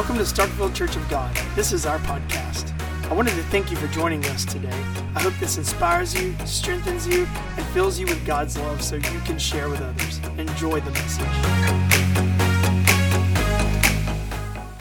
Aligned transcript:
Welcome 0.00 0.16
to 0.16 0.24
Starkville 0.24 0.74
Church 0.74 0.96
of 0.96 1.06
God. 1.10 1.36
This 1.54 1.74
is 1.74 1.84
our 1.84 1.98
podcast. 1.98 2.72
I 3.10 3.12
wanted 3.12 3.34
to 3.34 3.42
thank 3.42 3.70
you 3.70 3.76
for 3.76 3.86
joining 3.88 4.24
us 4.24 4.46
today. 4.46 4.72
I 5.14 5.20
hope 5.20 5.34
this 5.34 5.58
inspires 5.58 6.14
you, 6.18 6.34
strengthens 6.46 7.06
you, 7.06 7.28
and 7.58 7.66
fills 7.74 7.98
you 7.98 8.06
with 8.06 8.24
God's 8.24 8.56
love 8.56 8.82
so 8.82 8.96
you 8.96 9.20
can 9.26 9.38
share 9.38 9.68
with 9.68 9.82
others. 9.82 10.18
Enjoy 10.38 10.80
the 10.80 10.90
message. 10.92 11.26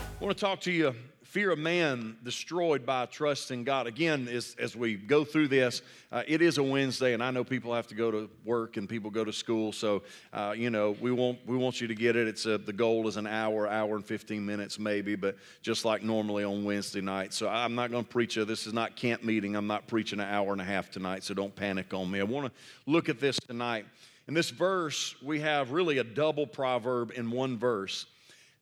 I 0.08 0.22
want 0.22 0.38
to 0.38 0.42
talk 0.42 0.62
to 0.62 0.72
you 0.72 0.96
fear 1.30 1.52
of 1.52 1.60
man 1.60 2.18
destroyed 2.24 2.88
by 2.88 3.06
trust 3.06 3.52
in 3.52 3.64
God. 3.64 3.86
Again, 3.86 4.28
as, 4.28 4.56
as 4.58 4.76
we 4.76 4.96
go 4.96 5.24
through 5.24 5.50
this, 5.50 5.84
uh, 6.12 6.24
it 6.28 6.42
is 6.42 6.58
a 6.58 6.64
Wednesday, 6.64 7.14
and 7.14 7.24
I 7.24 7.30
know 7.30 7.44
people 7.44 7.72
have 7.72 7.86
to 7.90 7.96
go 7.96 8.10
to 8.10 8.30
work 8.46 8.78
and 8.78 8.90
people 8.90 9.12
go 9.12 9.24
to 9.24 9.32
school. 9.32 9.72
So, 9.72 10.02
uh, 10.34 10.56
you 10.58 10.72
know, 10.72 10.98
we 11.00 11.12
want, 11.12 11.38
we 11.46 11.56
want 11.56 11.82
you 11.82 11.88
to 11.88 11.94
get 11.94 12.16
it. 12.16 12.28
It's 12.28 12.48
a, 12.48 12.58
the 12.58 12.74
goal 12.74 13.08
is 13.08 13.16
an 13.16 13.28
hour, 13.28 13.68
hour 13.68 13.96
and 13.96 14.04
15 14.04 14.44
minutes 14.44 14.80
maybe, 14.80 15.16
but 15.16 15.38
just 15.62 15.86
like 15.86 16.02
normally 16.02 16.44
on 16.44 16.64
Wednesday 16.64 17.02
night. 17.02 17.32
So 17.32 17.48
I'm 17.48 17.76
not 17.76 17.92
going 17.92 18.06
to 18.06 18.10
preach 18.10 18.34
this 18.34 18.66
is 18.66 18.74
not 18.74 18.96
camp 18.96 19.24
meeting. 19.24 19.56
I'm 19.56 19.68
not 19.68 19.86
preaching 19.86 20.20
an 20.20 20.28
hour 20.28 20.52
and 20.52 20.62
a 20.62 20.66
half 20.66 20.90
tonight, 20.90 21.24
so 21.24 21.36
don't 21.36 21.56
panic 21.56 21.94
on 21.94 22.10
me. 22.10 22.22
I 22.22 22.24
want 22.24 22.48
to 22.48 22.52
look 22.88 23.08
at 23.08 23.20
this 23.20 23.38
tonight. 23.40 23.86
In 24.28 24.34
this 24.34 24.50
verse, 24.50 25.16
we 25.22 25.42
have 25.42 25.72
really 25.72 26.00
a 26.00 26.04
double 26.04 26.48
proverb 26.48 27.12
in 27.16 27.30
one 27.30 27.60
verse. 27.60 28.08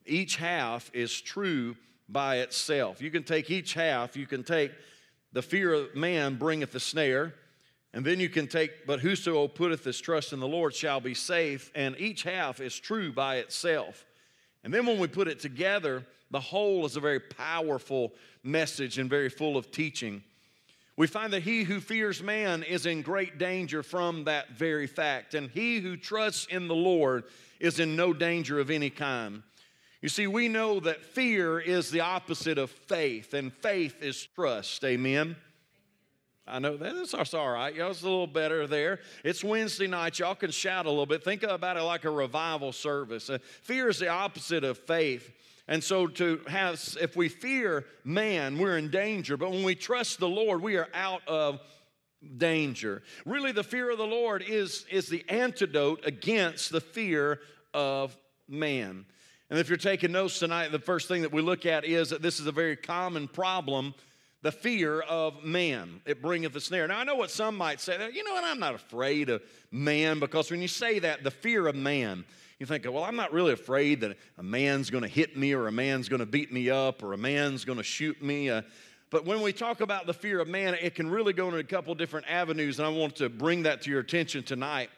Each 0.05 0.35
half 0.35 0.91
is 0.93 1.21
true 1.21 1.77
by 2.09 2.37
itself. 2.37 3.01
You 3.01 3.11
can 3.11 3.23
take 3.23 3.49
each 3.51 3.73
half, 3.73 4.15
you 4.15 4.25
can 4.25 4.43
take 4.43 4.71
the 5.33 5.41
fear 5.41 5.73
of 5.73 5.95
man 5.95 6.35
bringeth 6.35 6.71
the 6.71 6.79
snare, 6.79 7.33
and 7.93 8.05
then 8.05 8.19
you 8.19 8.29
can 8.29 8.47
take, 8.47 8.85
but 8.85 8.99
whoso 8.99 9.47
putteth 9.47 9.83
his 9.83 9.99
trust 9.99 10.33
in 10.33 10.39
the 10.39 10.47
Lord 10.47 10.73
shall 10.73 10.99
be 10.99 11.13
safe, 11.13 11.71
and 11.75 11.99
each 11.99 12.23
half 12.23 12.59
is 12.59 12.77
true 12.77 13.11
by 13.11 13.37
itself. 13.37 14.05
And 14.63 14.73
then 14.73 14.85
when 14.85 14.99
we 14.99 15.07
put 15.07 15.27
it 15.27 15.39
together, 15.39 16.05
the 16.31 16.39
whole 16.39 16.85
is 16.85 16.95
a 16.95 17.01
very 17.01 17.19
powerful 17.19 18.13
message 18.43 18.97
and 18.97 19.09
very 19.09 19.29
full 19.29 19.57
of 19.57 19.71
teaching. 19.71 20.23
We 20.95 21.07
find 21.07 21.31
that 21.33 21.43
he 21.43 21.63
who 21.63 21.79
fears 21.79 22.23
man 22.23 22.63
is 22.63 22.85
in 22.85 23.03
great 23.03 23.37
danger 23.37 23.83
from 23.83 24.23
that 24.23 24.51
very 24.51 24.87
fact, 24.87 25.35
and 25.35 25.49
he 25.49 25.79
who 25.79 25.95
trusts 25.95 26.47
in 26.47 26.67
the 26.67 26.75
Lord 26.75 27.25
is 27.59 27.79
in 27.79 27.95
no 27.95 28.13
danger 28.13 28.59
of 28.59 28.71
any 28.71 28.89
kind. 28.89 29.43
You 30.01 30.09
see, 30.09 30.27
we 30.27 30.47
know 30.47 30.79
that 30.81 31.03
fear 31.03 31.59
is 31.59 31.89
the 31.89 32.01
opposite 32.01 32.57
of 32.57 32.69
faith, 32.69 33.33
and 33.33 33.51
faith 33.51 34.03
is 34.03 34.27
trust. 34.35 34.83
Amen. 34.83 35.35
I 36.47 36.59
know 36.59 36.77
that's, 36.77 37.11
that's 37.11 37.33
all 37.33 37.49
right. 37.49 37.75
Y'all's 37.75 38.03
a 38.03 38.05
little 38.05 38.27
better 38.27 38.67
there. 38.67 38.99
It's 39.25 39.43
Wednesday 39.43 39.87
night. 39.87 40.19
Y'all 40.19 40.35
can 40.35 40.51
shout 40.51 40.85
a 40.85 40.89
little 40.89 41.05
bit. 41.05 41.23
Think 41.23 41.43
about 41.43 41.77
it 41.77 41.81
like 41.81 42.05
a 42.05 42.09
revival 42.09 42.71
service. 42.71 43.29
Uh, 43.29 43.39
fear 43.63 43.89
is 43.89 43.99
the 43.99 44.07
opposite 44.07 44.63
of 44.63 44.77
faith. 44.77 45.33
And 45.67 45.83
so, 45.83 46.07
to 46.07 46.39
have, 46.47 46.81
if 47.01 47.17
we 47.17 47.27
fear 47.27 47.85
man, 48.05 48.57
we're 48.57 48.77
in 48.77 48.89
danger. 48.89 49.35
But 49.35 49.51
when 49.51 49.63
we 49.63 49.75
trust 49.75 50.19
the 50.19 50.29
Lord, 50.29 50.61
we 50.61 50.77
are 50.77 50.87
out 50.93 51.27
of 51.27 51.59
danger. 52.37 53.03
Really, 53.25 53.51
the 53.51 53.63
fear 53.63 53.91
of 53.91 53.97
the 53.97 54.05
Lord 54.05 54.41
is, 54.47 54.85
is 54.89 55.07
the 55.07 55.25
antidote 55.27 56.05
against 56.05 56.71
the 56.71 56.79
fear 56.79 57.41
of 57.73 58.15
man. 58.47 59.05
And 59.49 59.59
if 59.59 59.69
you're 59.69 59.77
taking 59.77 60.11
notes 60.11 60.39
tonight, 60.39 60.71
the 60.71 60.79
first 60.79 61.07
thing 61.07 61.21
that 61.21 61.31
we 61.31 61.41
look 61.41 61.65
at 61.65 61.85
is 61.85 62.09
that 62.09 62.21
this 62.21 62.39
is 62.39 62.47
a 62.47 62.51
very 62.51 62.75
common 62.75 63.27
problem 63.27 63.93
the 64.43 64.51
fear 64.51 65.01
of 65.01 65.43
man. 65.43 65.99
It 66.05 66.21
bringeth 66.21 66.55
a 66.55 66.61
snare. 66.61 66.87
Now, 66.87 66.99
I 66.99 67.03
know 67.03 67.15
what 67.15 67.31
some 67.31 67.57
might 67.57 67.81
say, 67.81 67.97
you 68.13 68.23
know 68.23 68.33
what, 68.33 68.43
I'm 68.43 68.59
not 68.59 68.75
afraid 68.75 69.29
of 69.29 69.41
man, 69.71 70.19
because 70.19 70.51
when 70.51 70.61
you 70.61 70.67
say 70.67 70.99
that, 70.99 71.23
the 71.23 71.31
fear 71.31 71.67
of 71.67 71.75
man, 71.75 72.23
you 72.59 72.65
think, 72.65 72.85
well, 72.85 73.03
I'm 73.03 73.15
not 73.15 73.33
really 73.33 73.53
afraid 73.53 74.01
that 74.01 74.17
a 74.37 74.43
man's 74.43 74.89
going 74.89 75.03
to 75.03 75.09
hit 75.09 75.37
me 75.37 75.53
or 75.53 75.67
a 75.67 75.71
man's 75.71 76.07
going 76.07 76.19
to 76.19 76.25
beat 76.25 76.51
me 76.51 76.69
up 76.69 77.03
or 77.03 77.13
a 77.13 77.17
man's 77.17 77.65
going 77.65 77.77
to 77.77 77.83
shoot 77.83 78.21
me. 78.21 78.49
Uh, 78.49 78.61
but 79.09 79.25
when 79.25 79.41
we 79.41 79.53
talk 79.53 79.81
about 79.81 80.05
the 80.05 80.13
fear 80.13 80.39
of 80.39 80.47
man, 80.47 80.75
it 80.75 80.93
can 80.93 81.09
really 81.09 81.33
go 81.33 81.47
in 81.47 81.55
a 81.55 81.63
couple 81.63 81.93
different 81.95 82.27
avenues, 82.29 82.79
and 82.79 82.85
I 82.85 82.89
want 82.89 83.15
to 83.17 83.29
bring 83.29 83.63
that 83.63 83.81
to 83.83 83.89
your 83.89 84.01
attention 84.01 84.43
tonight. 84.43 84.89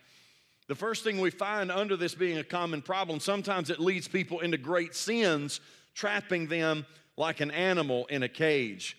The 0.70 0.76
first 0.76 1.04
thing 1.04 1.20
we 1.20 1.32
find 1.32 1.72
under 1.72 1.98
this 1.98 2.14
being 2.14 2.38
a 2.38 2.44
common 2.44 2.84
problem, 2.84 3.20
sometimes 3.20 3.72
it 3.72 3.80
leads 3.80 4.08
people 4.08 4.42
into 4.42 4.56
great 4.56 4.94
sins, 4.94 5.62
trapping 5.96 6.46
them 6.46 6.86
like 7.18 7.40
an 7.40 7.50
animal 7.50 8.06
in 8.06 8.22
a 8.22 8.30
cage. 8.30 8.96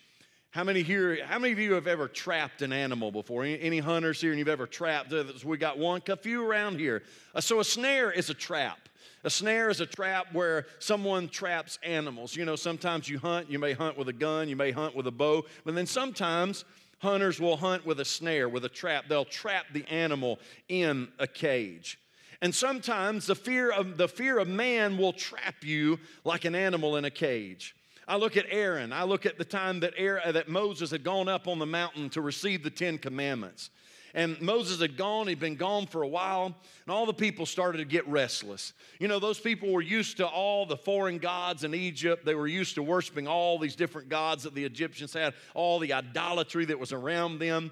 How 0.49 0.65
many 0.65 0.81
here, 0.81 1.25
how 1.25 1.39
many 1.39 1.53
of 1.53 1.59
you 1.59 1.71
have 1.75 1.87
ever 1.87 2.09
trapped 2.09 2.61
an 2.61 2.73
animal 2.73 3.09
before? 3.09 3.45
Any, 3.45 3.61
any 3.61 3.79
hunters 3.79 4.19
here 4.19 4.31
and 4.31 4.37
you've 4.37 4.49
ever 4.49 4.67
trapped? 4.67 5.13
We 5.45 5.57
got 5.57 5.77
one, 5.77 6.01
a 6.09 6.17
few 6.17 6.45
around 6.45 6.77
here. 6.77 7.03
Uh, 7.33 7.39
so 7.39 7.61
a 7.61 7.63
snare 7.63 8.11
is 8.11 8.29
a 8.29 8.33
trap. 8.33 8.89
A 9.23 9.29
snare 9.29 9.69
is 9.69 9.79
a 9.79 9.85
trap 9.85 10.33
where 10.33 10.65
someone 10.79 11.29
traps 11.29 11.79
animals. 11.83 12.35
You 12.35 12.43
know, 12.43 12.57
sometimes 12.57 13.07
you 13.07 13.17
hunt, 13.17 13.49
you 13.49 13.59
may 13.59 13.71
hunt 13.71 13.97
with 13.97 14.09
a 14.09 14.13
gun, 14.13 14.49
you 14.49 14.57
may 14.57 14.71
hunt 14.71 14.93
with 14.93 15.07
a 15.07 15.11
bow, 15.11 15.45
but 15.63 15.73
then 15.73 15.85
sometimes 15.85 16.65
hunters 17.01 17.39
will 17.39 17.57
hunt 17.57 17.85
with 17.85 17.99
a 17.99 18.05
snare, 18.05 18.47
with 18.47 18.65
a 18.65 18.69
trap. 18.69 19.05
They'll 19.07 19.25
trap 19.25 19.65
the 19.73 19.85
animal 19.87 20.39
in 20.69 21.09
a 21.19 21.27
cage. 21.27 21.99
And 22.41 22.53
sometimes 22.55 23.27
the 23.27 23.35
fear 23.35 23.71
of 23.71 23.97
the 23.97 24.07
fear 24.07 24.39
of 24.39 24.47
man 24.47 24.97
will 24.97 25.13
trap 25.13 25.63
you 25.63 25.99
like 26.23 26.45
an 26.45 26.55
animal 26.55 26.97
in 26.97 27.05
a 27.05 27.11
cage. 27.11 27.75
I 28.07 28.17
look 28.17 28.35
at 28.35 28.45
Aaron. 28.49 28.91
I 28.91 29.03
look 29.03 29.25
at 29.25 29.37
the 29.37 29.45
time 29.45 29.79
that, 29.81 29.93
Aaron, 29.95 30.33
that 30.33 30.49
Moses 30.49 30.91
had 30.91 31.03
gone 31.03 31.27
up 31.27 31.47
on 31.47 31.59
the 31.59 31.65
mountain 31.65 32.09
to 32.11 32.21
receive 32.21 32.63
the 32.63 32.69
Ten 32.69 32.97
Commandments. 32.97 33.69
And 34.13 34.39
Moses 34.41 34.81
had 34.81 34.97
gone, 34.97 35.27
he'd 35.27 35.39
been 35.39 35.55
gone 35.55 35.87
for 35.87 36.01
a 36.01 36.07
while, 36.07 36.45
and 36.45 36.93
all 36.93 37.05
the 37.05 37.13
people 37.13 37.45
started 37.45 37.77
to 37.77 37.85
get 37.85 38.07
restless. 38.07 38.73
You 38.99 39.07
know, 39.07 39.19
those 39.19 39.39
people 39.39 39.71
were 39.71 39.81
used 39.81 40.17
to 40.17 40.27
all 40.27 40.65
the 40.65 40.77
foreign 40.77 41.17
gods 41.17 41.63
in 41.63 41.73
Egypt. 41.73 42.25
They 42.25 42.35
were 42.35 42.47
used 42.47 42.75
to 42.75 42.83
worshiping 42.83 43.27
all 43.27 43.57
these 43.57 43.75
different 43.75 44.09
gods 44.09 44.43
that 44.43 44.53
the 44.53 44.65
Egyptians 44.65 45.13
had, 45.13 45.33
all 45.53 45.79
the 45.79 45.93
idolatry 45.93 46.65
that 46.65 46.79
was 46.79 46.91
around 46.91 47.39
them. 47.39 47.71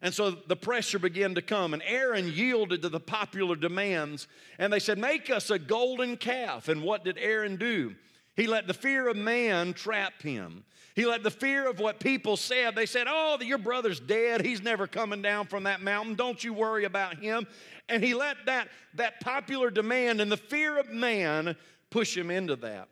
And 0.00 0.14
so 0.14 0.30
the 0.30 0.56
pressure 0.56 0.98
began 0.98 1.34
to 1.34 1.42
come, 1.42 1.74
and 1.74 1.82
Aaron 1.84 2.28
yielded 2.28 2.82
to 2.82 2.88
the 2.88 3.00
popular 3.00 3.56
demands, 3.56 4.28
and 4.58 4.72
they 4.72 4.78
said, 4.78 4.98
Make 4.98 5.28
us 5.30 5.50
a 5.50 5.58
golden 5.58 6.16
calf. 6.16 6.68
And 6.68 6.82
what 6.82 7.04
did 7.04 7.18
Aaron 7.18 7.56
do? 7.56 7.94
He 8.38 8.46
let 8.46 8.68
the 8.68 8.72
fear 8.72 9.08
of 9.08 9.16
man 9.16 9.72
trap 9.72 10.22
him. 10.22 10.62
He 10.94 11.04
let 11.04 11.24
the 11.24 11.30
fear 11.30 11.68
of 11.68 11.80
what 11.80 11.98
people 11.98 12.36
said, 12.36 12.76
they 12.76 12.86
said, 12.86 13.08
Oh, 13.10 13.36
your 13.40 13.58
brother's 13.58 13.98
dead. 13.98 14.46
He's 14.46 14.62
never 14.62 14.86
coming 14.86 15.22
down 15.22 15.48
from 15.48 15.64
that 15.64 15.80
mountain. 15.80 16.14
Don't 16.14 16.42
you 16.44 16.54
worry 16.54 16.84
about 16.84 17.18
him. 17.18 17.48
And 17.88 18.00
he 18.00 18.14
let 18.14 18.36
that, 18.46 18.68
that 18.94 19.18
popular 19.18 19.72
demand 19.72 20.20
and 20.20 20.30
the 20.30 20.36
fear 20.36 20.78
of 20.78 20.88
man 20.88 21.56
push 21.90 22.16
him 22.16 22.30
into 22.30 22.54
that. 22.56 22.88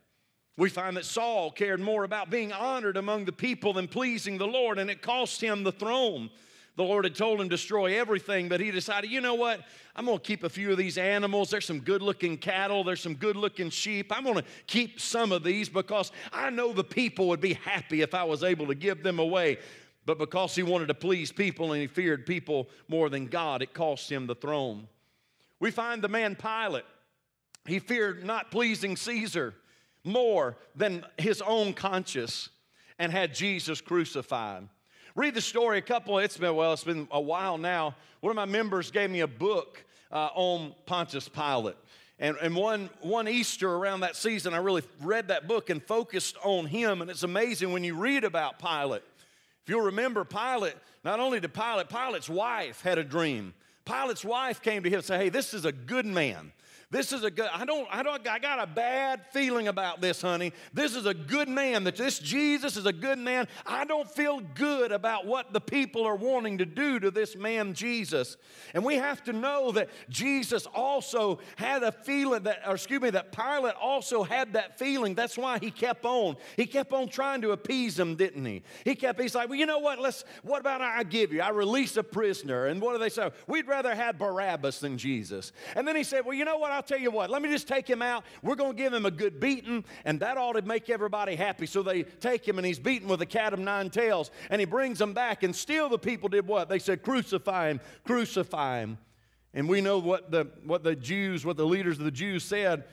We 0.57 0.69
find 0.69 0.97
that 0.97 1.05
Saul 1.05 1.53
cared 1.53 1.79
more 1.79 2.03
about 2.03 2.29
being 2.29 2.53
honored 2.53 2.97
among 2.97 3.25
the 3.25 3.33
people 3.33 3.73
than 3.73 3.87
pleasing 3.87 4.39
the 4.39 4.49
Lord, 4.49 4.81
and 4.81 4.91
it 4.91 5.01
cost 5.01 5.41
him 5.41 5.63
the 5.63 5.71
throne. 5.71 6.29
The 6.77 6.83
Lord 6.83 7.05
had 7.05 7.15
told 7.15 7.41
him 7.41 7.49
destroy 7.49 7.99
everything, 7.99 8.49
but 8.51 8.61
he 8.61 8.71
decided, 8.71 9.11
you 9.11 9.23
know 9.23 9.35
what? 9.35 9.61
I'm 9.95 10.05
going 10.05 10.19
to 10.19 10.23
keep 10.23 10.45
a 10.45 10.51
few 10.51 10.71
of 10.71 10.77
these 10.77 10.99
animals. 10.99 11.49
There's 11.49 11.65
some 11.65 11.81
good 11.81 12.03
looking 12.03 12.37
cattle, 12.37 12.85
there's 12.85 13.01
some 13.01 13.15
good 13.15 13.35
looking 13.35 13.71
sheep. 13.71 14.13
I'm 14.15 14.25
going 14.25 14.37
to 14.37 14.45
keep 14.67 15.01
some 15.01 15.33
of 15.33 15.43
these 15.43 15.71
because 15.71 16.13
I 16.33 16.51
know 16.51 16.75
the 16.75 16.85
people 16.85 17.29
would 17.29 17.41
be 17.41 17.55
happy 17.55 18.03
if 18.03 18.13
I 18.15 18.25
was 18.25 18.45
able 18.45 18.67
to 18.67 18.75
give 18.75 19.03
them 19.03 19.19
away. 19.19 19.59
But 20.05 20.19
because 20.19 20.55
he 20.55 20.63
wanted 20.63 20.89
to 20.89 20.95
please 20.95 21.33
people 21.33 21.73
and 21.73 21.81
he 21.81 21.89
feared 21.89 22.27
people 22.27 22.69
more 22.89 23.09
than 23.09 23.27
God, 23.27 23.63
it 23.63 23.73
cost 23.73 24.13
him 24.13 24.27
the 24.27 24.35
throne. 24.35 24.87
We 25.59 25.71
find 25.71 26.03
the 26.03 26.09
man 26.09 26.37
Pilate. 26.37 26.85
He 27.65 27.79
feared 27.79 28.23
not 28.23 28.51
pleasing 28.51 28.97
Caesar 28.97 29.55
more 30.05 30.57
than 30.77 31.05
his 31.19 31.43
own 31.43 31.73
conscience 31.73 32.51
and 32.99 33.11
had 33.11 33.35
Jesus 33.35 33.81
crucified. 33.81 34.69
Read 35.17 35.33
the 35.33 35.41
story 35.41 35.79
a 35.79 35.83
couple, 35.83 36.19
it's 36.19 36.37
been, 36.37 36.55
well, 36.55 36.75
it's 36.75 36.85
been 36.85 37.09
a 37.11 37.19
while 37.19 37.57
now. 37.57 37.95
One 38.21 38.31
of 38.31 38.37
my 38.37 38.45
members 38.45 38.91
gave 38.91 39.09
me 39.09 39.21
a 39.21 39.27
book 39.27 39.83
uh, 40.13 40.29
on 40.35 40.75
Pontius 40.85 41.27
Pilate. 41.27 41.77
And, 42.19 42.37
and 42.43 42.55
one, 42.55 42.91
one 43.01 43.27
Easter 43.27 43.73
around 43.77 44.01
that 44.01 44.15
season, 44.15 44.53
I 44.53 44.59
really 44.59 44.83
read 45.01 45.29
that 45.29 45.49
book 45.49 45.71
and 45.71 45.83
focused 45.83 46.37
on 46.45 46.67
him. 46.67 47.01
And 47.01 47.11
it's 47.11 47.23
amazing 47.23 47.73
when 47.73 47.83
you 47.83 47.95
read 47.95 48.25
about 48.25 48.59
Pilate. 48.59 49.03
If 49.65 49.71
you'll 49.71 49.87
remember, 49.87 50.23
Pilate, 50.23 50.75
not 51.03 51.19
only 51.19 51.41
did 51.41 51.55
Pilate, 51.55 51.89
Pilate's 51.89 52.29
wife 52.29 52.83
had 52.83 52.99
a 52.99 53.05
dream. 53.05 53.55
Pilate's 53.87 54.25
wife 54.25 54.61
came 54.61 54.83
to 54.83 54.91
him 54.91 54.97
and 54.97 55.05
said, 55.05 55.19
Hey, 55.19 55.31
this 55.31 55.55
is 55.55 55.65
a 55.65 55.73
good 55.73 56.05
man. 56.05 56.53
This 56.89 57.13
is 57.13 57.25
a 57.25 57.33
good, 57.33 57.49
I 57.53 57.65
don't, 57.65 57.89
I 57.91 58.05
don't, 58.05 58.27
I 58.29 58.39
got 58.39 58.63
a 58.63 58.67
bad 58.67 59.27
feeling 59.33 59.67
about 59.67 60.01
this, 60.01 60.23
honey. 60.23 60.53
This 60.73 60.95
is 60.95 61.05
a 61.05 61.15
good 61.15 61.49
man. 61.49 61.83
That 61.83 61.97
this 61.97 62.21
Jesus 62.21 62.77
is 62.77 62.87
a 62.87 62.93
good 62.93 63.19
man. 63.19 63.49
I 63.67 63.85
don't 63.85 64.09
feel 64.09 64.39
good 64.55 64.93
about 64.93 65.27
what 65.27 65.53
the 65.53 65.61
people 65.61 66.05
are 66.05 66.15
wanting 66.15 66.59
to 66.59 66.65
do 66.65 67.01
to 67.01 67.11
this 67.11 67.35
man, 67.35 67.75
Jesus. 67.75 68.37
And 68.73 68.85
we 68.85 68.95
have 68.95 69.25
to 69.25 69.33
know 69.33 69.73
that 69.73 69.89
Jesus 70.09 70.65
also 70.67 71.41
had 71.57 71.83
a 71.83 71.91
feeling 71.91 72.45
that, 72.45 72.61
or 72.65 72.75
excuse 72.75 73.01
me, 73.01 73.11
that 73.11 73.33
Pilate 73.33 73.75
also 73.75 74.23
had 74.23 74.53
that 74.53 74.79
feeling. 74.79 75.17
That's 75.17 75.37
why 75.37 75.59
he 75.59 75.73
kept 75.73 76.05
on. 76.05 76.37
He 76.57 76.67
kept 76.67 76.93
on 76.93 77.09
trying 77.09 77.43
to 77.43 77.51
appease 77.51 77.99
him, 77.99 78.15
didn't 78.15 78.45
he? 78.45 78.63
He 78.85 78.95
kept, 78.95 79.21
he's 79.21 79.35
like, 79.35 79.49
well, 79.49 79.59
you 79.59 79.67
know 79.67 79.81
what? 79.81 79.99
Let's, 79.99 80.23
what 80.45 80.61
about 80.61 80.83
I 80.83 81.03
give 81.03 81.33
you? 81.33 81.41
I 81.41 81.49
release 81.49 81.97
a 81.97 82.05
prisoner. 82.05 82.67
And 82.67 82.81
what 82.81 82.93
do 82.93 83.01
they 83.01 83.09
say? 83.09 83.33
We'd 83.49 83.67
rather 83.67 83.93
have 83.93 84.19
Barabbas 84.19 84.79
than 84.79 84.99
Jesus. 84.99 85.51
And 85.75 85.89
then 85.89 85.97
he 85.97 86.05
said, 86.05 86.25
well, 86.25 86.35
you 86.35 86.45
know 86.45 86.59
what? 86.59 86.76
I'll 86.77 86.83
tell 86.83 86.99
you 86.99 87.11
what, 87.11 87.31
let 87.31 87.43
me 87.43 87.49
just 87.49 87.67
take 87.67 87.89
him 87.89 88.03
out. 88.03 88.25
We're 88.43 88.55
going 88.55 88.77
to 88.77 88.83
give 88.83 88.93
him 88.93 89.07
a 89.07 89.11
good 89.11 89.41
beating, 89.41 89.85
and 90.05 90.21
that 90.21 90.37
ought 90.37 90.53
to 90.53 90.63
make 90.63 90.91
everybody 90.91 91.35
happy. 91.35 91.67
So 91.67 91.83
they 91.83 92.03
take 92.03 92.47
him, 92.47 92.59
and 92.59 92.67
he's 92.67 92.79
beaten 92.79 93.09
with 93.09 93.23
a 93.23 93.27
cat 93.27 93.53
of 93.53 93.59
nine 93.59 93.91
tails, 93.91 94.31
and 94.51 94.61
he 94.61 94.67
brings 94.67 95.01
him 95.01 95.15
back. 95.15 95.43
And 95.43 95.57
still 95.57 95.89
the 95.89 95.99
people 95.99 96.29
did 96.29 96.47
what? 96.47 96.69
They 96.69 96.79
said, 96.79 97.03
Crucify 97.03 97.71
him, 97.71 97.81
crucify 98.05 98.81
him. 98.81 98.99
And 99.55 99.69
we 99.71 99.81
know 99.81 99.99
what 99.99 100.31
the, 100.31 100.49
what 100.65 100.85
the 100.85 100.95
Jews, 100.95 101.47
what 101.47 101.57
the 101.57 101.65
leaders 101.65 101.99
of 101.99 102.05
the 102.05 102.11
Jews 102.11 102.45
said. 102.45 102.85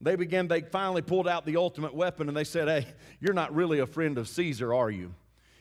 They 0.00 0.16
began, 0.16 0.48
they 0.48 0.62
finally 0.62 1.02
pulled 1.02 1.28
out 1.28 1.46
the 1.46 1.56
ultimate 1.56 1.94
weapon 1.94 2.28
and 2.28 2.36
they 2.36 2.44
said, 2.44 2.68
Hey, 2.68 2.86
you're 3.20 3.34
not 3.34 3.54
really 3.54 3.78
a 3.78 3.86
friend 3.86 4.18
of 4.18 4.28
Caesar, 4.28 4.74
are 4.74 4.90
you? 4.90 5.14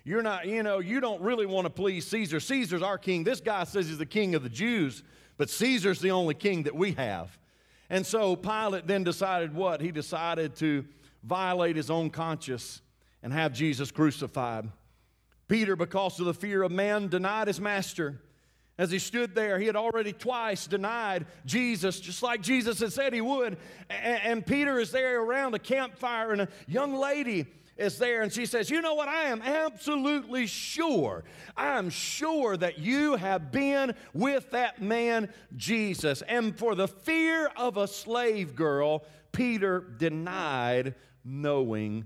You're 0.03 0.23
not, 0.23 0.47
you 0.47 0.63
know, 0.63 0.79
you 0.79 0.99
don't 0.99 1.21
really 1.21 1.45
want 1.45 1.65
to 1.65 1.69
please 1.69 2.07
Caesar. 2.07 2.39
Caesar's 2.39 2.81
our 2.81 2.97
king. 2.97 3.23
This 3.23 3.41
guy 3.41 3.65
says 3.65 3.87
he's 3.87 3.97
the 3.97 4.05
king 4.05 4.35
of 4.35 4.43
the 4.43 4.49
Jews, 4.49 5.03
but 5.37 5.49
Caesar's 5.49 5.99
the 5.99 6.11
only 6.11 6.33
king 6.33 6.63
that 6.63 6.75
we 6.75 6.93
have. 6.93 7.37
And 7.89 8.05
so 8.05 8.35
Pilate 8.35 8.87
then 8.87 9.03
decided 9.03 9.53
what? 9.53 9.81
He 9.81 9.91
decided 9.91 10.55
to 10.57 10.85
violate 11.23 11.75
his 11.75 11.89
own 11.89 12.09
conscience 12.09 12.81
and 13.23 13.31
have 13.33 13.53
Jesus 13.53 13.91
crucified. 13.91 14.69
Peter, 15.47 15.75
because 15.75 16.19
of 16.19 16.25
the 16.25 16.33
fear 16.33 16.63
of 16.63 16.71
man, 16.71 17.07
denied 17.07 17.47
his 17.47 17.59
master. 17.59 18.21
As 18.77 18.91
he 18.91 18.99
stood 18.99 19.33
there, 19.33 19.57
he 19.57 19.65
had 19.65 19.75
already 19.75 20.13
twice 20.13 20.67
denied 20.67 21.25
Jesus, 21.45 21.99
just 21.99 22.21
like 22.21 22.41
Jesus 22.41 22.79
had 22.79 22.93
said 22.93 23.11
he 23.11 23.21
would. 23.21 23.57
And, 23.89 24.45
Peter 24.45 24.79
is 24.79 24.91
there 24.91 25.19
around 25.21 25.55
a 25.55 25.59
campfire, 25.59 26.31
and 26.31 26.41
a 26.41 26.47
young 26.67 26.93
lady 26.93 27.47
is 27.77 27.97
there, 27.97 28.21
and 28.21 28.31
she 28.31 28.45
says, 28.45 28.69
You 28.69 28.81
know 28.81 28.95
what? 28.95 29.07
I 29.07 29.25
am 29.25 29.41
absolutely 29.41 30.47
sure. 30.47 31.23
I 31.55 31.77
am 31.77 31.89
sure 31.89 32.57
that 32.57 32.79
you 32.79 33.15
have 33.15 33.51
been 33.51 33.93
with 34.13 34.51
that 34.51 34.81
man, 34.81 35.31
Jesus. 35.55 36.21
And 36.23 36.57
for 36.57 36.75
the 36.75 36.87
fear 36.87 37.51
of 37.55 37.77
a 37.77 37.87
slave 37.87 38.55
girl, 38.55 39.05
Peter 39.31 39.79
denied 39.79 40.95
knowing 41.23 42.05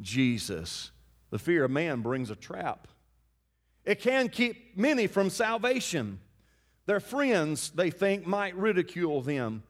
Jesus. 0.00 0.90
The 1.30 1.38
fear 1.38 1.64
of 1.64 1.70
man 1.70 2.00
brings 2.00 2.30
a 2.30 2.36
trap. 2.36 2.88
It 3.84 4.00
can 4.00 4.28
keep 4.28 4.76
many 4.76 5.06
from 5.06 5.30
salvation. 5.30 6.20
Their 6.86 7.00
friends, 7.00 7.70
they 7.70 7.90
think, 7.90 8.26
might 8.26 8.56
ridicule 8.56 9.22
them. 9.22 9.62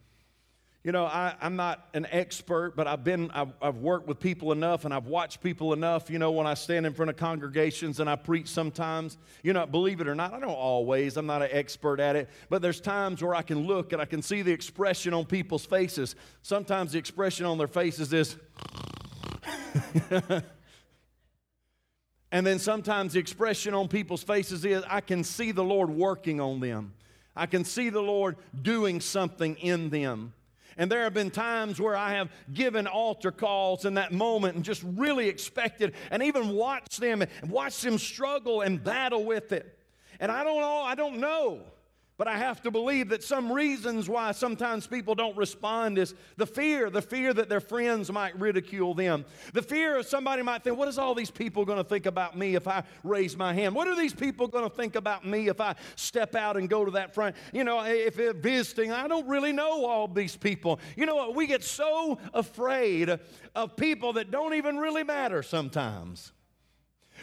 You 0.89 0.93
know, 0.93 1.05
I, 1.05 1.35
am 1.43 1.55
not 1.55 1.87
an 1.93 2.07
expert, 2.11 2.75
but 2.75 2.87
I've 2.87 3.05
been, 3.05 3.31
I've, 3.33 3.53
I've, 3.61 3.77
worked 3.77 4.09
with 4.09 4.21
people 4.21 4.53
enough 4.53 4.87
and 4.87 4.95
I've 4.95 5.05
watched 5.05 5.43
people 5.43 5.75
enough. 5.75 6.09
You 6.09 6.19
know, 6.19 6.31
when 6.31 6.47
I 6.47 6.55
stand 6.55 6.87
in 6.87 6.95
front 6.95 7.11
of 7.11 7.19
congregations 7.19 8.01
and 8.01 8.09
I 8.09 8.17
preach 8.17 8.49
sometimes, 8.49 9.19
you 9.43 9.53
know, 9.53 9.67
believe 9.67 10.01
it 10.01 10.09
or 10.09 10.15
not, 10.15 10.33
I 10.33 10.41
don't 10.41 10.49
always, 10.49 11.19
I'm 11.19 11.27
not 11.27 11.43
an 11.43 11.51
expert 11.53 12.01
at 12.01 12.17
it, 12.17 12.31
but 12.49 12.63
there's 12.63 12.81
times 12.81 13.23
where 13.23 13.35
I 13.35 13.43
can 13.43 13.67
look 13.67 13.93
and 13.93 14.01
I 14.01 14.07
can 14.07 14.23
see 14.23 14.41
the 14.41 14.51
expression 14.51 15.13
on 15.13 15.27
people's 15.27 15.67
faces. 15.67 16.17
Sometimes 16.41 16.93
the 16.93 16.99
expression 16.99 17.45
on 17.45 17.59
their 17.59 17.69
faces 17.69 18.15
is, 18.15 18.37
And 22.33 22.47
then 22.47 22.59
sometimes 22.59 23.13
the 23.13 23.19
expression 23.19 23.75
on 23.75 23.89
people's 23.89 24.23
faces 24.23 24.65
is, 24.65 24.83
I 24.89 25.03
can 25.03 25.23
see 25.23 25.53
the 25.53 25.65
Lord 25.65 25.91
working 25.91 26.41
on 26.41 26.61
them. 26.61 26.95
I 27.37 27.45
can 27.45 27.65
see 27.65 27.91
the 27.91 28.01
Lord 28.01 28.37
doing 28.63 29.03
something 29.03 29.55
in 29.57 29.91
them. 29.91 30.33
And 30.79 30.91
there 30.91 31.03
have 31.03 31.13
been 31.13 31.31
times 31.31 31.81
where 31.81 31.97
I 31.97 32.15
have 32.15 32.31
given 32.55 32.87
altar 32.87 33.33
calls 33.33 33.85
in 33.85 33.95
that 33.95 34.13
moment 34.13 34.55
and 34.55 34.65
just 34.65 34.83
really 34.85 35.29
expected 35.29 35.93
and 36.11 36.23
even 36.23 36.51
watched 36.51 37.01
them 37.01 37.21
and 37.21 37.51
watched 37.51 37.83
them 37.83 37.99
struggle 37.99 38.63
and 38.63 38.83
battle 38.83 39.25
with 39.25 39.53
it. 39.53 39.77
And 40.21 40.33
I 40.33 40.45
don't 40.45 40.61
know, 40.61 40.81
I 40.81 40.95
don't 40.95 41.19
know 41.19 41.63
but 42.19 42.27
I 42.27 42.37
have 42.37 42.61
to 42.63 42.71
believe 42.73 43.11
that 43.11 43.23
some 43.23 43.51
reasons 43.51 44.09
why 44.09 44.33
sometimes 44.33 44.89
people 44.89 45.15
don't 45.15 45.37
respond 45.37 45.99
is 45.99 46.15
the 46.37 46.47
fear, 46.47 46.91
the 46.91 47.01
fear 47.01 47.33
that 47.33 47.49
their 47.49 47.61
friends 47.61 48.11
might 48.11 48.39
ridicule 48.39 48.93
them. 48.93 49.25
The 49.55 49.63
fear 49.63 49.97
of 49.97 50.07
somebody 50.07 50.43
might 50.43 50.65
think, 50.65 50.77
what 50.77 50.89
is 50.89 50.99
all 50.99 51.15
these 51.15 51.31
people 51.31 51.65
going 51.65 51.79
to 51.79 51.89
think 51.89 52.07
about 52.07 52.37
me 52.37 52.57
if 52.57 52.67
I 52.67 52.83
raise 53.05 53.37
my 53.37 53.55
hand? 53.55 53.73
What 53.73 53.87
are 53.87 53.95
these 53.95 54.13
people 54.13 54.49
going 54.49 54.69
to 54.69 54.77
think 54.77 54.97
about 54.97 55.25
me 55.25 55.49
if 55.49 55.61
I 55.61 55.77
step 55.95 56.35
out 56.35 56.57
and 56.57 56.69
go 56.69 56.85
to 56.85 56.91
that 56.91 57.15
front? 57.15 57.37
You 57.53 57.63
know, 57.63 57.85
if 57.85 58.17
they're 58.17 58.35
visiting, 58.35 58.91
I 58.91 59.07
don't 59.07 59.29
really 59.29 59.53
know 59.53 59.87
all 59.87 60.09
these 60.09 60.37
people. 60.37 60.81
You 60.97 61.07
know 61.07 61.15
what? 61.15 61.37
We 61.37 61.47
get 61.47 61.63
so 61.63 62.19
afraid 62.35 63.17
of 63.55 63.77
people 63.77 64.15
that 64.15 64.33
don't 64.33 64.55
even 64.55 64.77
really 64.77 65.05
matter 65.05 65.45
sometimes. 65.45 66.33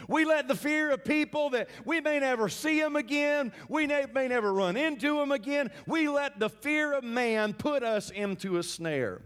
We 0.08 0.24
let 0.24 0.48
the 0.48 0.54
fear 0.54 0.90
of 0.90 1.04
people 1.04 1.50
that 1.50 1.68
we 1.84 2.00
may 2.00 2.20
never 2.20 2.48
see 2.48 2.80
them 2.80 2.96
again, 2.96 3.52
we 3.68 3.86
may, 3.86 4.28
never 4.28 4.52
run 4.52 4.76
into 4.76 5.18
them 5.18 5.32
again, 5.32 5.70
we 5.86 6.08
let 6.08 6.38
the 6.38 6.48
fear 6.48 6.92
of 6.92 7.04
man 7.04 7.52
put 7.52 7.82
us 7.82 8.10
into 8.10 8.58
a 8.58 8.62
snare. 8.62 9.22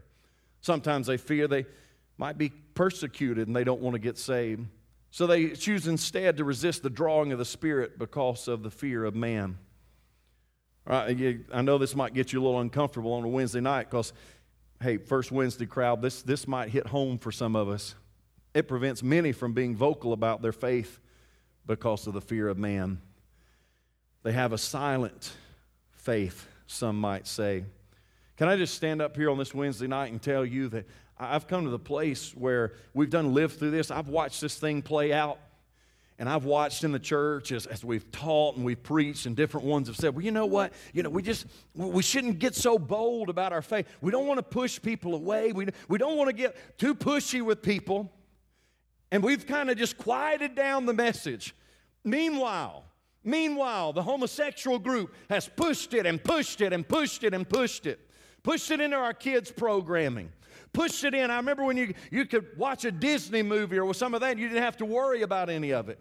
Sometimes 0.60 1.06
they 1.06 1.16
fear 1.16 1.48
they 1.48 1.66
might 2.18 2.36
be 2.36 2.50
persecuted 2.74 3.46
and 3.46 3.56
they 3.56 3.64
don't 3.64 3.80
want 3.80 3.94
to 3.94 3.98
get 3.98 4.18
saved. 4.18 4.66
So 5.10 5.26
they 5.26 5.50
choose 5.50 5.86
instead 5.86 6.36
to 6.36 6.44
resist 6.44 6.82
the 6.82 6.90
drawing 6.90 7.32
of 7.32 7.38
the 7.38 7.44
Spirit 7.44 7.98
because 7.98 8.46
of 8.46 8.62
the 8.62 8.70
fear 8.70 9.04
of 9.04 9.14
man. 9.14 9.58
Right, 10.86 11.40
I 11.52 11.62
know 11.62 11.78
this 11.78 11.94
might 11.94 12.14
get 12.14 12.32
you 12.32 12.40
a 12.40 12.44
little 12.44 12.60
uncomfortable 12.60 13.12
on 13.12 13.24
a 13.24 13.28
Wednesday 13.28 13.60
night 13.60 13.90
because, 13.90 14.12
hey, 14.82 14.96
first 14.96 15.30
Wednesday 15.30 15.66
crowd, 15.66 16.00
this, 16.02 16.22
this 16.22 16.48
might 16.48 16.70
hit 16.70 16.86
home 16.86 17.18
for 17.18 17.30
some 17.30 17.54
of 17.54 17.68
us. 17.68 17.94
It 18.54 18.68
prevents 18.68 19.02
many 19.02 19.32
from 19.32 19.52
being 19.52 19.76
vocal 19.76 20.12
about 20.12 20.42
their 20.42 20.52
faith 20.52 20.98
because 21.66 22.06
of 22.06 22.14
the 22.14 22.20
fear 22.20 22.48
of 22.48 22.58
man. 22.58 23.00
They 24.22 24.32
have 24.32 24.52
a 24.52 24.58
silent 24.58 25.32
faith, 25.92 26.46
some 26.66 27.00
might 27.00 27.26
say. 27.26 27.64
Can 28.36 28.48
I 28.48 28.56
just 28.56 28.74
stand 28.74 29.00
up 29.00 29.16
here 29.16 29.30
on 29.30 29.38
this 29.38 29.54
Wednesday 29.54 29.86
night 29.86 30.10
and 30.10 30.20
tell 30.20 30.44
you 30.44 30.68
that 30.68 30.86
I've 31.20 31.46
come 31.46 31.64
to 31.64 31.70
the 31.70 31.78
place 31.78 32.34
where 32.34 32.72
we've 32.94 33.10
done 33.10 33.34
live 33.34 33.52
through 33.52 33.72
this. 33.72 33.90
I've 33.90 34.08
watched 34.08 34.40
this 34.40 34.58
thing 34.58 34.80
play 34.80 35.12
out. 35.12 35.38
And 36.18 36.28
I've 36.28 36.44
watched 36.44 36.84
in 36.84 36.92
the 36.92 36.98
church 36.98 37.50
as, 37.50 37.64
as 37.64 37.82
we've 37.82 38.10
taught 38.12 38.56
and 38.56 38.64
we've 38.64 38.82
preached, 38.82 39.24
and 39.24 39.34
different 39.34 39.64
ones 39.66 39.88
have 39.88 39.96
said, 39.96 40.14
well, 40.14 40.22
you 40.22 40.30
know 40.30 40.44
what? 40.44 40.74
You 40.92 41.02
know, 41.02 41.08
we 41.08 41.22
just, 41.22 41.46
we 41.74 42.02
shouldn't 42.02 42.38
get 42.38 42.54
so 42.54 42.78
bold 42.78 43.30
about 43.30 43.54
our 43.54 43.62
faith. 43.62 43.86
We 44.02 44.12
don't 44.12 44.26
want 44.26 44.36
to 44.36 44.42
push 44.42 44.80
people 44.82 45.14
away. 45.14 45.52
We, 45.52 45.68
we 45.88 45.96
don't 45.96 46.18
want 46.18 46.28
to 46.28 46.34
get 46.34 46.78
too 46.78 46.94
pushy 46.94 47.40
with 47.40 47.62
people. 47.62 48.12
And 49.10 49.22
we've 49.22 49.46
kind 49.46 49.70
of 49.70 49.76
just 49.76 49.98
quieted 49.98 50.54
down 50.54 50.86
the 50.86 50.94
message. 50.94 51.54
Meanwhile, 52.04 52.84
meanwhile, 53.24 53.92
the 53.92 54.02
homosexual 54.02 54.78
group 54.78 55.14
has 55.28 55.48
pushed 55.48 55.94
it 55.94 56.06
and 56.06 56.22
pushed 56.22 56.60
it 56.60 56.72
and 56.72 56.86
pushed 56.86 57.24
it 57.24 57.34
and 57.34 57.48
pushed 57.48 57.86
it. 57.86 58.00
Pushed 58.42 58.70
it 58.70 58.80
into 58.80 58.96
our 58.96 59.12
kids' 59.12 59.50
programming. 59.50 60.30
Pushed 60.72 61.04
it 61.04 61.14
in. 61.14 61.30
I 61.30 61.36
remember 61.36 61.64
when 61.64 61.76
you, 61.76 61.94
you 62.10 62.24
could 62.24 62.56
watch 62.56 62.84
a 62.84 62.92
Disney 62.92 63.42
movie 63.42 63.78
or 63.78 63.92
some 63.92 64.14
of 64.14 64.20
that, 64.20 64.38
you 64.38 64.48
didn't 64.48 64.62
have 64.62 64.76
to 64.78 64.84
worry 64.84 65.22
about 65.22 65.50
any 65.50 65.72
of 65.72 65.88
it. 65.88 65.98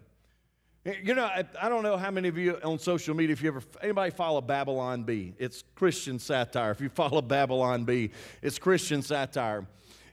You 1.04 1.14
know, 1.14 1.26
I, 1.26 1.44
I, 1.62 1.68
don't 1.68 1.84
know 1.84 1.98
how 1.98 2.10
many 2.10 2.30
of 2.30 2.38
you 2.38 2.58
on 2.64 2.80
social 2.80 3.14
media, 3.14 3.34
if 3.34 3.44
you 3.44 3.50
ever, 3.50 3.62
anybody 3.82 4.12
follow 4.12 4.40
Babylon 4.40 5.04
Bee? 5.04 5.34
It's 5.38 5.64
Christian 5.76 6.20
satire. 6.20 6.72
If 6.72 6.80
you 6.80 6.88
follow 6.90 7.22
Babylon 7.22 7.84
Bee, 7.84 8.12
it's 8.42 8.58
Christian 8.58 9.02
satire. 9.02 9.68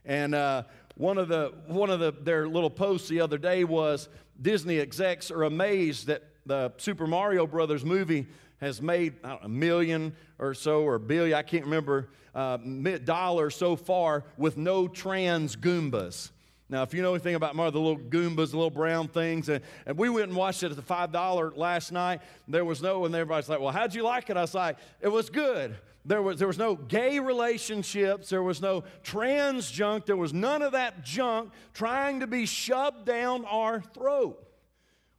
And 0.04 0.35
uh, 0.35 0.64
one 0.97 1.19
of 1.19 1.29
the 1.29 1.53
one 1.67 1.91
of 1.91 2.00
the 2.00 2.11
their 2.11 2.49
little 2.49 2.71
posts 2.71 3.09
the 3.09 3.21
other 3.21 3.38
day 3.38 3.65
was 3.65 4.09
Disney 4.41 4.81
execs 4.81 5.31
are 5.31 5.45
amazed 5.45 6.07
that 6.07 6.23
the 6.47 6.73
Super 6.79 7.07
Mario 7.07 7.47
Brothers 7.47 7.85
movie 7.85 8.26
has 8.61 8.81
made 8.81 9.15
know, 9.23 9.38
a 9.43 9.49
million 9.49 10.17
or 10.38 10.55
so 10.55 10.83
or 10.83 10.95
a 10.95 11.00
billion 11.00 11.37
I 11.37 11.43
can't 11.43 11.65
remember 11.65 12.09
uh, 12.35 12.57
dollars 13.05 13.55
so 13.55 13.76
far 13.76 14.25
with 14.37 14.57
no 14.57 14.88
trans 14.88 15.57
Goombas. 15.57 16.31
Now, 16.68 16.82
if 16.82 16.92
you 16.92 17.00
know 17.00 17.14
anything 17.14 17.37
about 17.37 17.54
Mario, 17.54 17.70
the 17.70 17.78
little 17.78 17.99
Goombas, 17.99 18.50
the 18.50 18.56
little 18.56 18.70
brown 18.70 19.06
things, 19.06 19.49
and, 19.49 19.62
and 19.87 19.96
we 19.96 20.08
went 20.08 20.28
and 20.28 20.37
watched 20.37 20.64
it 20.64 20.70
at 20.70 20.76
the 20.76 20.82
$5 20.82 21.56
last 21.56 21.92
night. 21.92 22.23
There 22.49 22.64
was 22.64 22.82
no, 22.82 23.04
and 23.04 23.14
everybody's 23.14 23.49
like, 23.49 23.61
well, 23.61 23.70
how'd 23.70 23.94
you 23.94 24.02
like 24.02 24.30
it? 24.30 24.37
I 24.37 24.40
was 24.40 24.54
like, 24.54 24.76
it 25.00 25.08
was 25.08 25.30
good. 25.30 25.76
There 26.04 26.23
was, 26.23 26.38
there 26.38 26.49
was 26.49 26.58
no 26.58 26.75
gay 26.75 27.18
relationships. 27.18 28.30
There 28.30 28.42
was 28.42 28.61
no 28.61 28.85
trans 29.02 29.70
junk. 29.70 30.06
There 30.06 30.16
was 30.16 30.32
none 30.32 30.62
of 30.62 30.73
that 30.73 31.04
junk 31.04 31.52
trying 31.73 32.20
to 32.20 32.26
be 32.26 32.46
shoved 32.46 33.04
down 33.04 33.44
our 33.44 33.80
throat. 33.80 34.46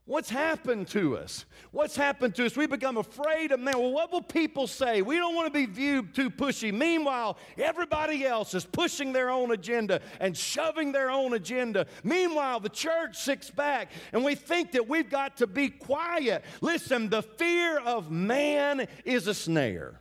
What's 0.08 0.30
happened 0.30 0.88
to 0.90 1.18
us? 1.18 1.44
What's 1.72 1.98
happened 1.98 2.34
to 2.36 2.46
us? 2.46 2.56
We 2.56 2.66
become 2.66 2.96
afraid 2.96 3.52
of 3.52 3.60
man. 3.60 3.78
Well, 3.78 3.92
what 3.92 4.10
will 4.10 4.22
people 4.22 4.66
say? 4.66 5.02
We 5.02 5.18
don't 5.18 5.36
want 5.36 5.48
to 5.48 5.60
be 5.60 5.66
viewed 5.66 6.16
too 6.16 6.30
pushy. 6.30 6.74
Meanwhile, 6.74 7.38
everybody 7.58 8.26
else 8.26 8.54
is 8.54 8.64
pushing 8.64 9.12
their 9.12 9.30
own 9.30 9.52
agenda 9.52 10.00
and 10.22 10.36
shoving 10.36 10.94
their 10.94 11.12
own 11.12 11.34
agenda. 11.34 11.88
Meanwhile, 12.06 12.62
the 12.62 12.70
church 12.70 13.18
sits 13.18 13.52
back 13.52 13.92
and 14.14 14.24
we 14.24 14.36
think 14.36 14.72
that 14.72 14.88
we've 14.88 15.10
got 15.10 15.36
to 15.38 15.48
be 15.48 15.68
quiet. 15.68 16.46
Listen, 16.62 17.10
the 17.10 17.22
fear 17.22 17.78
of 17.78 18.10
man 18.10 18.88
is 19.04 19.28
a 19.28 19.34
snare. 19.34 20.00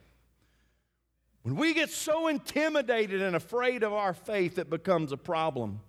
When 1.43 1.57
we 1.57 1.75
get 1.75 1.91
so 1.91 2.29
intimidated 2.29 3.23
and 3.23 3.35
afraid 3.35 3.83
of 3.83 3.93
our 3.93 4.15
faith, 4.15 4.57
it 4.57 4.71
becomes 4.71 5.11
a 5.11 5.17
problem. 5.17 5.81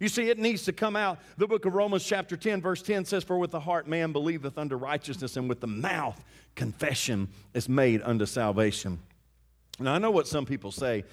You 0.00 0.08
see, 0.08 0.30
it 0.30 0.38
needs 0.38 0.64
to 0.64 0.72
come 0.72 0.96
out. 0.96 1.18
The 1.36 1.46
book 1.46 1.66
of 1.66 1.74
Romans, 1.74 2.04
chapter 2.04 2.36
10, 2.36 2.62
verse 2.62 2.82
10 2.82 3.04
says, 3.04 3.22
For 3.22 3.38
with 3.38 3.50
the 3.50 3.60
heart 3.60 3.86
man 3.86 4.12
believeth 4.12 4.56
unto 4.56 4.74
righteousness, 4.74 5.36
and 5.36 5.48
with 5.48 5.60
the 5.60 5.66
mouth 5.66 6.20
confession 6.56 7.28
is 7.52 7.68
made 7.68 8.00
unto 8.02 8.24
salvation. 8.24 8.98
Now, 9.78 9.94
I 9.94 9.98
know 9.98 10.10
what 10.10 10.26
some 10.26 10.46
people 10.46 10.72
say. 10.72 11.04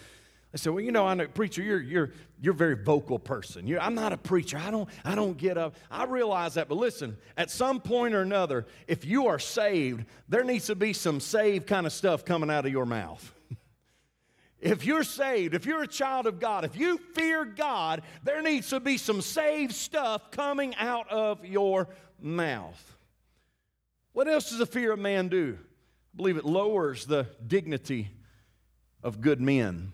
They 0.51 0.58
say, 0.58 0.70
well, 0.70 0.79
you 0.79 0.94
know, 0.94 1.06
I 1.06 1.13
know, 1.13 1.27
preacher, 1.27 1.62
you're, 1.62 1.82
you're, 1.82 2.12
you're 2.41 2.53
a 2.53 2.58
very 2.58 2.75
vocal 2.75 3.20
person. 3.20 3.67
You're, 3.67 3.82
I'm 3.82 3.94
not 3.94 4.13
a 4.13 4.17
preacher. 4.17 4.58
I 4.58 4.72
don't, 4.72 4.88
I 5.03 5.13
don't 5.13 5.38
get 5.38 5.58
up. 5.58 5.75
I 5.91 6.06
realize 6.06 6.53
that. 6.53 6.70
But 6.70 6.75
listen, 6.75 7.17
at 7.36 7.51
some 7.51 7.82
point 7.82 8.15
or 8.15 8.22
another, 8.22 8.65
if 8.88 9.03
you 9.03 9.27
are 9.27 9.39
saved, 9.39 10.06
there 10.29 10.46
needs 10.46 10.67
to 10.67 10.75
be 10.75 10.94
some 10.94 11.20
saved 11.20 11.67
kind 11.67 11.86
of 11.86 11.91
stuff 11.91 12.24
coming 12.24 12.50
out 12.50 12.65
of 12.65 12.72
your 12.72 12.86
mouth. 12.86 13.34
If 14.60 14.86
you're 14.86 15.04
saved, 15.04 15.54
if 15.54 15.66
you're 15.66 15.84
a 15.84 15.88
child 15.88 16.26
of 16.26 16.40
God, 16.40 16.66
if 16.66 16.76
you 16.76 16.98
fear 17.14 17.46
God, 17.46 18.02
there 18.24 18.42
needs 18.42 18.70
to 18.70 18.80
be 18.80 18.98
some 18.98 19.22
saved 19.22 19.74
stuff 19.74 20.32
coming 20.32 20.74
out 20.76 21.10
of 21.12 21.46
your 21.46 21.88
mouth. 22.20 22.98
What 24.14 24.28
else 24.28 24.50
does 24.50 24.58
the 24.58 24.66
fear 24.66 24.94
of 24.94 25.00
man 25.00 25.28
do? 25.28 25.60
I 25.62 26.18
believe 26.18 26.38
it 26.38 26.46
lowers 26.46 27.06
the 27.06 27.28
dignity 27.46 28.10
of 29.04 29.22
good 29.22 29.40
men. 29.40 29.94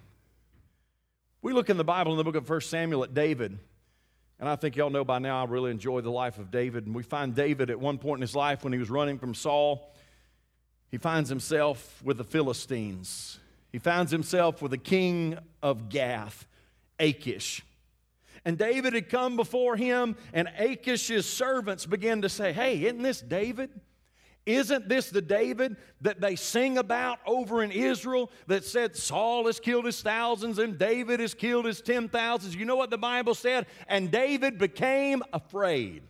We 1.41 1.51
look 1.51 1.69
in 1.69 1.75
the 1.75 1.83
Bible 1.83 2.13
in 2.13 2.17
the 2.17 2.23
book 2.23 2.35
of 2.35 2.49
1 2.49 2.61
Samuel 2.61 3.03
at 3.03 3.13
David, 3.13 3.59
and 4.39 4.47
I 4.47 4.55
think 4.55 4.77
y'all 4.77 4.89
know 4.89 5.03
by 5.03 5.19
now 5.19 5.41
I 5.41 5.45
really 5.45 5.71
enjoy 5.71 5.99
the 5.99 6.09
life 6.09 6.37
of 6.37 6.51
David. 6.51 6.85
And 6.85 6.95
we 6.95 7.03
find 7.03 7.35
David 7.35 7.69
at 7.69 7.79
one 7.79 7.97
point 7.97 8.19
in 8.19 8.21
his 8.21 8.35
life 8.35 8.63
when 8.63 8.71
he 8.71 8.79
was 8.79 8.89
running 8.89 9.19
from 9.19 9.33
Saul, 9.33 9.93
he 10.89 10.97
finds 10.97 11.29
himself 11.29 12.01
with 12.03 12.17
the 12.17 12.23
Philistines. 12.23 13.39
He 13.73 13.79
finds 13.79 14.11
himself 14.11 14.61
with 14.61 14.71
the 14.71 14.77
king 14.77 15.37
of 15.63 15.89
Gath, 15.89 16.45
Achish. 16.99 17.63
And 18.45 18.57
David 18.57 18.93
had 18.93 19.09
come 19.09 19.35
before 19.35 19.75
him, 19.75 20.15
and 20.31 20.47
Achish's 20.59 21.25
servants 21.25 21.87
began 21.87 22.21
to 22.21 22.29
say, 22.29 22.53
Hey, 22.53 22.85
isn't 22.85 23.01
this 23.01 23.19
David? 23.19 23.71
Isn't 24.45 24.89
this 24.89 25.09
the 25.09 25.21
David 25.21 25.77
that 26.01 26.21
they 26.21 26.35
sing 26.35 26.77
about 26.77 27.19
over 27.25 27.63
in 27.63 27.71
Israel 27.71 28.29
that 28.47 28.65
said 28.65 28.95
Saul 28.95 29.47
has 29.47 29.59
killed 29.59 29.85
his 29.85 30.01
thousands 30.01 30.59
and 30.59 30.77
David 30.77 31.21
has 31.21 31.33
killed 31.33 31.65
his 31.65 31.81
ten 31.81 32.09
thousands? 32.09 32.53
You 32.53 32.65
know 32.65 32.75
what 32.75 32.89
the 32.89 32.97
Bible 32.97 33.35
said? 33.35 33.67
And 33.87 34.11
David 34.11 34.57
became 34.57 35.23
afraid. 35.31 36.03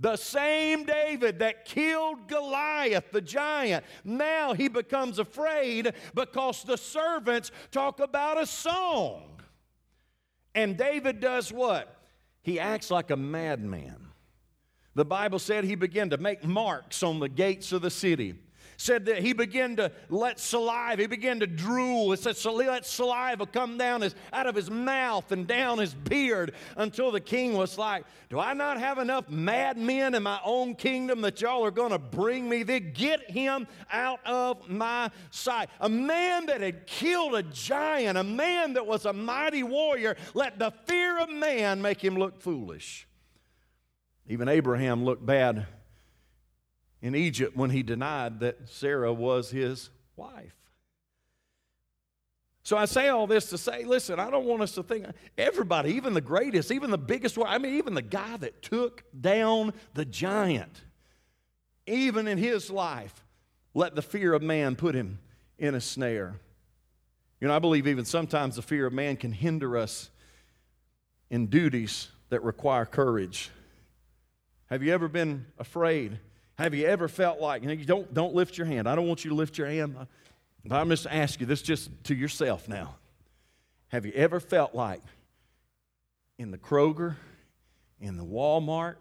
The 0.00 0.16
same 0.16 0.84
David 0.84 1.38
that 1.38 1.64
killed 1.64 2.28
Goliath, 2.28 3.10
the 3.12 3.20
giant, 3.20 3.84
now 4.04 4.52
he 4.52 4.68
becomes 4.68 5.18
afraid 5.18 5.94
because 6.14 6.64
the 6.64 6.76
servants 6.76 7.50
talk 7.70 8.00
about 8.00 8.40
a 8.40 8.46
song. 8.46 9.40
And 10.54 10.76
David 10.76 11.20
does 11.20 11.52
what? 11.52 11.96
He 12.42 12.60
acts 12.60 12.90
like 12.90 13.10
a 13.10 13.16
madman. 13.16 14.08
The 14.94 15.04
Bible 15.04 15.38
said 15.38 15.64
he 15.64 15.74
began 15.74 16.10
to 16.10 16.18
make 16.18 16.44
marks 16.44 17.02
on 17.02 17.18
the 17.18 17.28
gates 17.28 17.72
of 17.72 17.82
the 17.82 17.90
city 17.90 18.34
said 18.76 19.06
that 19.06 19.18
he 19.18 19.32
began 19.32 19.76
to 19.76 19.92
let 20.08 20.38
saliva, 20.40 21.02
he 21.02 21.06
began 21.06 21.40
to 21.40 21.46
drool. 21.46 22.12
It 22.12 22.20
said, 22.20 22.36
let 22.44 22.86
saliva 22.86 23.46
come 23.46 23.78
down 23.78 24.00
his, 24.00 24.14
out 24.32 24.46
of 24.46 24.54
his 24.54 24.70
mouth 24.70 25.30
and 25.32 25.46
down 25.46 25.78
his 25.78 25.94
beard 25.94 26.52
until 26.76 27.10
the 27.10 27.20
king 27.20 27.54
was 27.54 27.78
like, 27.78 28.04
Do 28.28 28.38
I 28.38 28.54
not 28.54 28.78
have 28.78 28.98
enough 28.98 29.28
madmen 29.28 30.14
in 30.14 30.22
my 30.22 30.40
own 30.44 30.74
kingdom 30.74 31.20
that 31.22 31.40
y'all 31.40 31.64
are 31.64 31.70
going 31.70 31.92
to 31.92 31.98
bring 31.98 32.48
me 32.48 32.62
there? 32.62 32.80
Get 32.80 33.30
him 33.30 33.66
out 33.92 34.20
of 34.26 34.68
my 34.68 35.10
sight. 35.30 35.68
A 35.80 35.88
man 35.88 36.46
that 36.46 36.60
had 36.60 36.86
killed 36.86 37.34
a 37.34 37.42
giant, 37.42 38.18
a 38.18 38.24
man 38.24 38.74
that 38.74 38.86
was 38.86 39.06
a 39.06 39.12
mighty 39.12 39.62
warrior, 39.62 40.16
let 40.34 40.58
the 40.58 40.72
fear 40.86 41.18
of 41.18 41.28
man 41.30 41.80
make 41.82 42.02
him 42.02 42.16
look 42.16 42.40
foolish. 42.40 43.06
Even 44.26 44.48
Abraham 44.48 45.04
looked 45.04 45.24
bad 45.24 45.66
in 47.04 47.14
Egypt 47.14 47.54
when 47.54 47.68
he 47.68 47.82
denied 47.82 48.40
that 48.40 48.56
Sarah 48.66 49.12
was 49.12 49.50
his 49.50 49.90
wife. 50.16 50.56
So 52.62 52.78
I 52.78 52.86
say 52.86 53.10
all 53.10 53.26
this 53.26 53.50
to 53.50 53.58
say, 53.58 53.84
listen, 53.84 54.18
I 54.18 54.30
don't 54.30 54.46
want 54.46 54.62
us 54.62 54.72
to 54.72 54.82
think 54.82 55.04
everybody, 55.36 55.92
even 55.92 56.14
the 56.14 56.22
greatest, 56.22 56.72
even 56.72 56.90
the 56.90 56.96
biggest 56.96 57.36
one, 57.36 57.46
I 57.46 57.58
mean, 57.58 57.74
even 57.74 57.92
the 57.92 58.00
guy 58.00 58.38
that 58.38 58.62
took 58.62 59.04
down 59.20 59.74
the 59.92 60.06
giant, 60.06 60.80
even 61.86 62.26
in 62.26 62.38
his 62.38 62.70
life, 62.70 63.22
let 63.74 63.94
the 63.94 64.00
fear 64.00 64.32
of 64.32 64.40
man 64.40 64.74
put 64.74 64.94
him 64.94 65.18
in 65.58 65.74
a 65.74 65.82
snare. 65.82 66.40
You 67.38 67.48
know, 67.48 67.54
I 67.54 67.58
believe 67.58 67.86
even 67.86 68.06
sometimes 68.06 68.56
the 68.56 68.62
fear 68.62 68.86
of 68.86 68.94
man 68.94 69.18
can 69.18 69.32
hinder 69.32 69.76
us 69.76 70.08
in 71.28 71.48
duties 71.48 72.08
that 72.30 72.42
require 72.42 72.86
courage. 72.86 73.50
Have 74.70 74.82
you 74.82 74.94
ever 74.94 75.06
been 75.06 75.44
afraid? 75.58 76.18
Have 76.56 76.74
you 76.74 76.86
ever 76.86 77.08
felt 77.08 77.40
like, 77.40 77.62
you, 77.62 77.68
know, 77.68 77.82
don't, 77.84 78.14
don't 78.14 78.34
lift 78.34 78.56
your 78.56 78.66
hand. 78.66 78.88
I 78.88 78.94
don't 78.94 79.08
want 79.08 79.24
you 79.24 79.30
to 79.30 79.34
lift 79.34 79.58
your 79.58 79.66
hand. 79.66 79.96
But 80.64 80.76
I'm 80.76 80.88
just 80.88 81.06
asking 81.06 81.40
you 81.40 81.46
this 81.46 81.62
just 81.62 81.90
to 82.04 82.14
yourself 82.14 82.68
now. 82.68 82.96
Have 83.88 84.06
you 84.06 84.12
ever 84.12 84.40
felt 84.40 84.74
like 84.74 85.02
in 86.38 86.50
the 86.50 86.58
Kroger, 86.58 87.16
in 88.00 88.16
the 88.16 88.24
Walmart, 88.24 88.96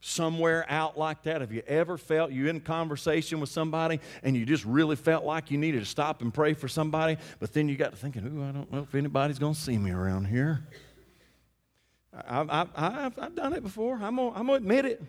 somewhere 0.00 0.64
out 0.68 0.96
like 0.98 1.22
that? 1.24 1.40
Have 1.40 1.52
you 1.52 1.62
ever 1.66 1.98
felt 1.98 2.30
you 2.30 2.48
in 2.48 2.60
conversation 2.60 3.40
with 3.40 3.48
somebody 3.48 3.98
and 4.22 4.36
you 4.36 4.46
just 4.46 4.64
really 4.64 4.96
felt 4.96 5.24
like 5.24 5.50
you 5.50 5.58
needed 5.58 5.80
to 5.80 5.86
stop 5.86 6.22
and 6.22 6.32
pray 6.32 6.54
for 6.54 6.68
somebody, 6.68 7.16
but 7.40 7.52
then 7.52 7.68
you 7.68 7.76
got 7.76 7.90
to 7.90 7.96
thinking, 7.96 8.24
ooh, 8.26 8.48
I 8.48 8.52
don't 8.52 8.70
know 8.70 8.80
if 8.80 8.94
anybody's 8.94 9.38
going 9.38 9.54
to 9.54 9.60
see 9.60 9.76
me 9.76 9.90
around 9.90 10.26
here. 10.26 10.62
I've, 12.26 12.48
I've, 12.50 13.18
I've 13.18 13.34
done 13.34 13.52
it 13.54 13.62
before. 13.62 13.98
I'm 14.02 14.16
going 14.16 14.46
to 14.46 14.52
admit 14.54 14.84
it. 14.84 15.02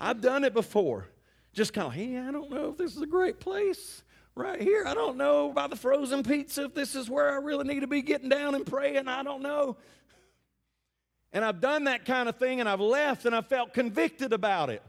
I've 0.00 0.22
done 0.22 0.44
it 0.44 0.54
before. 0.54 1.06
Just 1.52 1.74
kind 1.74 1.88
of, 1.88 1.94
hey, 1.94 2.18
I 2.18 2.30
don't 2.30 2.50
know 2.50 2.70
if 2.70 2.78
this 2.78 2.96
is 2.96 3.02
a 3.02 3.06
great 3.06 3.38
place 3.38 4.02
right 4.34 4.60
here. 4.60 4.84
I 4.86 4.94
don't 4.94 5.18
know 5.18 5.50
about 5.50 5.68
the 5.70 5.76
frozen 5.76 6.22
pizza, 6.22 6.64
if 6.64 6.74
this 6.74 6.94
is 6.94 7.10
where 7.10 7.30
I 7.30 7.36
really 7.36 7.64
need 7.64 7.80
to 7.80 7.86
be 7.86 8.00
getting 8.00 8.30
down 8.30 8.54
and 8.54 8.64
praying. 8.64 9.08
I 9.08 9.22
don't 9.22 9.42
know. 9.42 9.76
And 11.32 11.44
I've 11.44 11.60
done 11.60 11.84
that 11.84 12.06
kind 12.06 12.28
of 12.28 12.36
thing 12.36 12.60
and 12.60 12.68
I've 12.68 12.80
left 12.80 13.26
and 13.26 13.34
I 13.34 13.42
felt 13.42 13.74
convicted 13.74 14.32
about 14.32 14.70
it. 14.70 14.82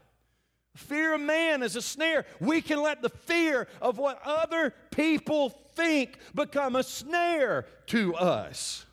Fear 0.75 1.15
of 1.15 1.21
man 1.21 1.61
is 1.61 1.75
a 1.75 1.81
snare. 1.81 2.25
We 2.39 2.61
can 2.61 2.81
let 2.81 3.01
the 3.01 3.09
fear 3.09 3.67
of 3.81 3.97
what 3.97 4.21
other 4.23 4.73
people 4.91 5.49
think 5.75 6.17
become 6.33 6.77
a 6.77 6.83
snare 6.83 7.65
to 7.87 8.15
us. 8.15 8.85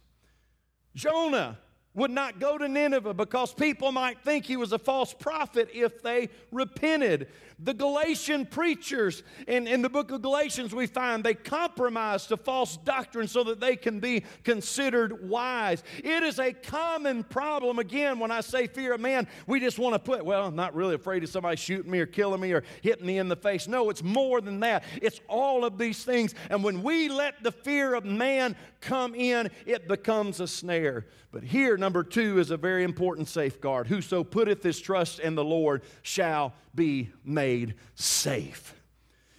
Jonah 0.97 1.59
would 1.99 2.11
not 2.13 2.39
go 2.39 2.57
to 2.57 2.69
Nineveh 2.69 3.13
because 3.13 3.53
people 3.53 3.93
might 3.93 4.21
think 4.21 4.45
he 4.45 4.57
was 4.57 4.73
a 4.73 4.79
false 4.79 5.13
prophet 5.13 5.69
if 5.75 6.01
they 6.03 6.31
repented. 6.53 7.29
The 7.61 7.75
Galatian 7.75 8.47
preachers 8.47 9.25
in, 9.49 9.67
in 9.67 9.83
the 9.83 9.89
book 9.89 10.13
of 10.13 10.23
Galatians, 10.23 10.73
we 10.73 10.87
find 10.87 11.25
they 11.25 11.35
compromise 11.35 12.29
to 12.29 12.37
false 12.37 12.77
doctrine 12.77 13.27
so 13.27 13.43
that 13.45 13.59
they 13.59 13.75
can 13.75 13.99
be 13.99 14.23
considered 14.45 15.29
wise. 15.29 15.83
It 15.99 16.23
is 16.23 16.39
a 16.39 16.53
common 16.53 17.25
problem. 17.25 17.81
Again, 17.81 18.21
when 18.21 18.31
I 18.31 18.43
say 18.43 18.69
fear 18.69 18.95
of 18.95 19.01
man, 19.01 19.27
we 19.49 19.59
just 19.59 19.77
want 19.77 19.95
to 19.95 19.99
put, 19.99 20.25
well, 20.25 20.47
I'm 20.47 20.55
not 20.55 20.73
really 20.77 20.95
afraid 20.95 21.25
of 21.25 21.31
somebody 21.31 21.57
shooting 21.57 21.91
me 21.91 21.99
or 21.99 22.07
killing 22.07 22.41
me 22.41 22.53
or 22.53 22.63
hitting 22.81 23.07
me 23.07 23.19
in 23.19 23.29
the 23.29 23.37
face. 23.37 23.67
No, 23.67 23.91
it's 23.91 24.05
more 24.05 24.41
than 24.41 24.61
that. 24.61 24.85
It's 25.03 25.21
all 25.27 25.65
of 25.65 25.79
these 25.79 26.05
things. 26.05 26.37
And 26.51 26.63
when 26.63 26.85
we 26.85 27.09
let 27.09 27.43
the 27.43 27.51
fear 27.51 27.95
of 27.95 28.05
man 28.05 28.55
come 28.81 29.17
in, 29.17 29.51
it 29.67 29.89
becomes 29.89 30.39
a 30.39 30.47
snare. 30.47 31.07
But 31.31 31.43
here, 31.43 31.77
number 31.89 32.03
two 32.03 32.39
is 32.39 32.51
a 32.51 32.57
very 32.59 32.85
important 32.85 33.29
safeguard. 33.29 33.87
Whoso 33.87 34.23
putteth 34.23 34.63
his 34.63 34.79
trust 34.79 35.21
in 35.21 35.35
the 35.35 35.43
Lord 35.43 35.81
shall 36.03 36.53
be 36.75 37.09
made 37.25 37.77
safe. 37.95 38.75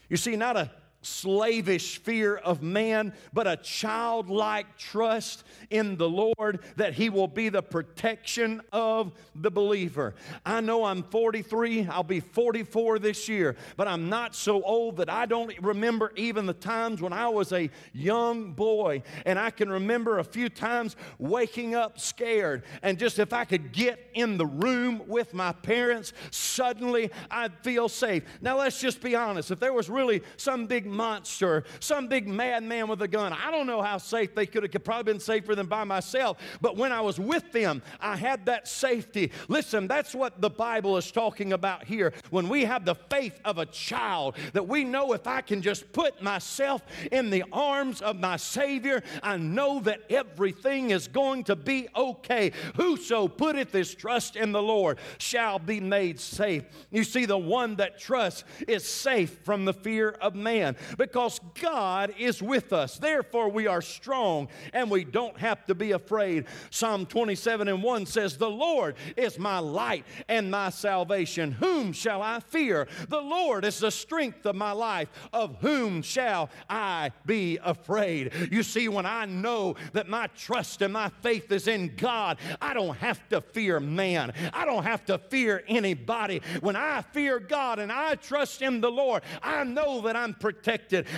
You 0.09 0.17
see, 0.17 0.35
not 0.35 0.57
a 0.57 0.71
slavish 1.01 1.99
fear 1.99 2.35
of 2.35 2.61
man, 2.61 3.13
but 3.33 3.47
a 3.47 3.57
childlike 3.57 4.77
trust 4.77 5.43
in 5.69 5.97
the 5.97 6.09
Lord 6.09 6.59
that 6.75 6.93
He 6.93 7.09
will 7.09 7.27
be 7.27 7.49
the 7.49 7.61
protection 7.61 8.61
of 8.71 9.11
the 9.35 9.51
believer. 9.51 10.15
I 10.45 10.61
know 10.61 10.83
I'm 10.83 11.03
43, 11.03 11.87
I'll 11.87 12.03
be 12.03 12.19
44 12.19 12.99
this 12.99 13.29
year, 13.29 13.55
but 13.77 13.87
I'm 13.87 14.09
not 14.09 14.35
so 14.35 14.61
old 14.61 14.97
that 14.97 15.09
I 15.09 15.25
don't 15.25 15.53
remember 15.61 16.11
even 16.15 16.45
the 16.45 16.53
times 16.53 17.01
when 17.01 17.13
I 17.13 17.29
was 17.29 17.51
a 17.53 17.69
young 17.93 18.51
boy. 18.51 19.03
And 19.25 19.39
I 19.39 19.51
can 19.51 19.69
remember 19.69 20.19
a 20.19 20.23
few 20.23 20.49
times 20.49 20.95
waking 21.17 21.75
up 21.75 21.99
scared. 21.99 22.63
And 22.81 22.97
just 22.97 23.19
if 23.19 23.33
I 23.33 23.45
could 23.45 23.71
get 23.71 24.09
in 24.13 24.37
the 24.37 24.45
room 24.45 25.03
with 25.07 25.33
my 25.33 25.51
parents, 25.51 26.13
suddenly 26.31 27.11
I'd 27.31 27.53
feel 27.63 27.89
safe. 27.89 28.23
Now, 28.41 28.57
let's 28.57 28.79
just 28.79 29.01
be 29.01 29.15
honest. 29.15 29.51
If 29.51 29.59
there 29.59 29.73
was 29.73 29.89
really 29.89 30.21
some 30.37 30.65
big 30.65 30.85
monster, 30.91 31.63
some 31.79 32.07
big 32.07 32.27
madman 32.27 32.87
with 32.87 33.01
a 33.01 33.07
gun. 33.07 33.33
I 33.33 33.51
don't 33.51 33.67
know 33.67 33.81
how 33.81 33.97
safe 33.97 34.35
they 34.35 34.45
could 34.45 34.63
have 34.63 34.71
could 34.71 34.83
probably 34.83 35.13
been 35.13 35.19
safer 35.19 35.55
than 35.55 35.67
by 35.67 35.83
myself. 35.83 36.37
But 36.61 36.77
when 36.77 36.91
I 36.91 37.01
was 37.01 37.19
with 37.19 37.51
them, 37.51 37.81
I 37.99 38.15
had 38.15 38.45
that 38.45 38.67
safety. 38.67 39.31
Listen, 39.47 39.87
that's 39.87 40.13
what 40.13 40.41
the 40.41 40.49
Bible 40.49 40.97
is 40.97 41.11
talking 41.11 41.53
about 41.53 41.83
here. 41.83 42.13
When 42.29 42.49
we 42.49 42.65
have 42.65 42.85
the 42.85 42.95
faith 42.95 43.39
of 43.45 43.57
a 43.57 43.65
child, 43.65 44.35
that 44.53 44.67
we 44.67 44.83
know 44.83 45.13
if 45.13 45.27
I 45.27 45.41
can 45.41 45.61
just 45.61 45.91
put 45.91 46.21
myself 46.21 46.81
in 47.11 47.29
the 47.29 47.43
arms 47.51 48.01
of 48.01 48.19
my 48.19 48.37
Savior, 48.37 49.03
I 49.23 49.37
know 49.37 49.79
that 49.81 50.01
everything 50.09 50.91
is 50.91 51.07
going 51.07 51.43
to 51.45 51.55
be 51.55 51.87
okay. 51.95 52.51
Whoso 52.75 53.27
putteth 53.27 53.71
his 53.71 53.93
trust 53.93 54.35
in 54.35 54.51
the 54.51 54.61
Lord 54.61 54.99
shall 55.17 55.59
be 55.59 55.79
made 55.79 56.19
safe. 56.19 56.63
You 56.91 57.03
see, 57.03 57.25
the 57.25 57.37
one 57.37 57.75
that 57.77 57.99
trusts 57.99 58.43
is 58.67 58.83
safe 58.83 59.39
from 59.43 59.65
the 59.65 59.73
fear 59.73 60.09
of 60.09 60.35
man. 60.35 60.75
Because 60.97 61.39
God 61.61 62.13
is 62.17 62.41
with 62.41 62.73
us. 62.73 62.97
Therefore, 62.97 63.49
we 63.49 63.67
are 63.67 63.81
strong 63.81 64.47
and 64.73 64.89
we 64.89 65.03
don't 65.03 65.37
have 65.37 65.65
to 65.65 65.75
be 65.75 65.91
afraid. 65.91 66.45
Psalm 66.69 67.05
27 67.05 67.67
and 67.67 67.83
1 67.83 68.05
says, 68.05 68.37
The 68.37 68.49
Lord 68.49 68.95
is 69.17 69.37
my 69.37 69.59
light 69.59 70.05
and 70.27 70.49
my 70.51 70.69
salvation. 70.69 71.51
Whom 71.51 71.93
shall 71.93 72.21
I 72.21 72.39
fear? 72.39 72.87
The 73.07 73.21
Lord 73.21 73.65
is 73.65 73.79
the 73.79 73.91
strength 73.91 74.45
of 74.45 74.55
my 74.55 74.71
life. 74.71 75.09
Of 75.33 75.57
whom 75.61 76.01
shall 76.01 76.49
I 76.69 77.11
be 77.25 77.59
afraid? 77.63 78.31
You 78.51 78.63
see, 78.63 78.87
when 78.87 79.05
I 79.05 79.25
know 79.25 79.75
that 79.93 80.07
my 80.07 80.27
trust 80.27 80.81
and 80.81 80.93
my 80.93 81.09
faith 81.21 81.51
is 81.51 81.67
in 81.67 81.95
God, 81.95 82.37
I 82.61 82.73
don't 82.73 82.97
have 82.97 83.27
to 83.29 83.41
fear 83.41 83.79
man. 83.79 84.33
I 84.53 84.65
don't 84.65 84.83
have 84.83 85.05
to 85.05 85.17
fear 85.17 85.63
anybody. 85.67 86.41
When 86.61 86.75
I 86.75 87.01
fear 87.01 87.39
God 87.39 87.79
and 87.79 87.91
I 87.91 88.15
trust 88.15 88.61
in 88.61 88.81
the 88.81 88.91
Lord, 88.91 89.23
I 89.41 89.63
know 89.63 90.01
that 90.01 90.15
I'm 90.15 90.33
protected. 90.33 90.68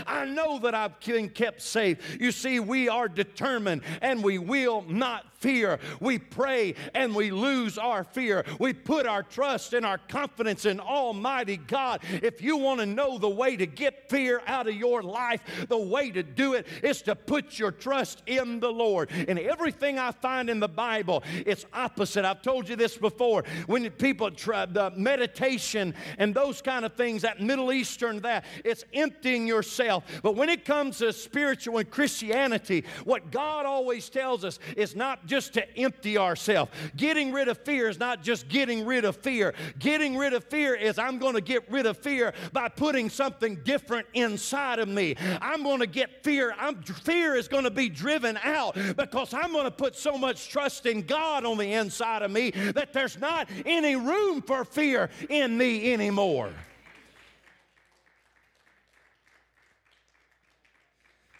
I 0.08 0.26
know 0.26 0.60
that 0.60 0.76
I've 0.76 1.00
been 1.00 1.30
kept 1.30 1.62
safe. 1.62 2.18
You 2.20 2.32
see, 2.32 2.60
we 2.60 2.90
are 2.90 3.08
determined 3.08 3.82
and 4.02 4.24
we 4.24 4.38
will 4.38 4.84
not 4.88 5.26
fear. 5.42 5.80
We 6.00 6.20
pray 6.20 6.76
and 6.94 7.16
we 7.16 7.32
lose 7.32 7.78
our 7.78 8.04
fear. 8.04 8.46
We 8.60 8.74
put 8.74 9.06
our 9.06 9.24
trust 9.24 9.74
and 9.74 9.86
our 9.86 9.98
confidence 9.98 10.66
in 10.66 10.80
Almighty 10.80 11.58
God. 11.58 12.02
If 12.22 12.42
you 12.42 12.58
want 12.58 12.80
to 12.80 12.86
know 12.86 13.18
the 13.18 13.30
way 13.30 13.58
to 13.58 13.66
get 13.66 14.10
fear 14.10 14.42
out 14.46 14.68
of 14.68 14.76
your 14.76 15.02
life, 15.02 15.42
the 15.68 15.78
way 15.78 16.12
to 16.12 16.24
do 16.24 16.54
it 16.54 16.68
is 16.84 17.02
to 17.04 17.16
put 17.16 17.58
your 17.58 17.72
trust 17.72 18.22
in 18.28 18.60
the 18.60 18.72
Lord. 18.72 19.10
And 19.12 19.40
everything 19.40 19.98
I 19.98 20.12
find 20.12 20.50
in 20.50 20.60
the 20.60 20.70
Bible, 20.70 21.24
it's 21.46 21.66
opposite. 21.74 22.24
I've 22.24 22.42
told 22.44 22.70
you 22.70 22.76
this 22.76 22.98
before. 22.98 23.44
When 23.66 23.90
people 23.90 24.30
try 24.32 24.66
the 24.66 24.92
meditation 24.92 25.96
and 26.20 26.34
those 26.36 26.62
kind 26.62 26.86
of 26.86 26.94
things, 26.94 27.24
that 27.24 27.42
Middle 27.42 27.74
Eastern, 27.74 28.22
that 28.22 28.46
it's 28.64 28.86
emptying 28.94 29.41
yourself. 29.48 30.04
But 30.24 30.36
when 30.36 30.50
it 30.50 30.66
comes 30.66 31.00
to 31.00 31.14
spiritual 31.14 31.78
and 31.78 31.90
Christianity, 31.90 32.86
what 33.04 33.32
God 33.32 33.66
always 33.66 34.10
tells 34.10 34.44
us 34.44 34.60
is 34.78 34.96
not 34.96 35.26
just 35.26 35.54
to 35.54 35.78
empty 35.78 36.18
ourselves. 36.18 36.72
Getting 36.96 37.32
rid 37.32 37.48
of 37.48 37.58
fear 37.60 37.90
is 37.90 38.00
not 38.00 38.24
just 38.24 38.48
getting 38.48 38.86
rid 38.86 39.06
of 39.06 39.18
fear. 39.18 39.54
Getting 39.80 40.18
rid 40.18 40.34
of 40.34 40.44
fear 40.46 40.76
is 40.76 40.98
I'm 40.98 41.20
going 41.20 41.36
to 41.36 41.42
get 41.42 41.70
rid 41.72 41.86
of 41.86 41.98
fear 41.98 42.34
by 42.54 42.70
putting 42.70 43.10
something 43.10 43.56
different 43.64 44.08
inside 44.14 44.80
of 44.80 44.88
me. 44.88 45.16
I'm 45.42 45.64
going 45.64 45.80
to 45.80 45.88
get 45.88 46.24
fear. 46.24 46.54
I'm, 46.58 46.82
fear 46.82 47.36
is 47.36 47.48
going 47.48 47.64
to 47.64 47.72
be 47.72 47.90
driven 47.90 48.38
out 48.44 48.76
because 48.96 49.34
I'm 49.34 49.52
going 49.52 49.66
to 49.66 49.72
put 49.72 49.96
so 49.96 50.18
much 50.18 50.50
trust 50.50 50.86
in 50.86 51.02
God 51.02 51.46
on 51.46 51.58
the 51.58 51.74
inside 51.74 52.22
of 52.22 52.32
me 52.32 52.52
that 52.52 52.94
there's 52.94 53.20
not 53.20 53.50
any 53.66 53.96
room 53.96 54.42
for 54.42 54.66
fear 54.66 55.10
in 55.30 55.58
me 55.58 55.94
anymore. 55.94 56.52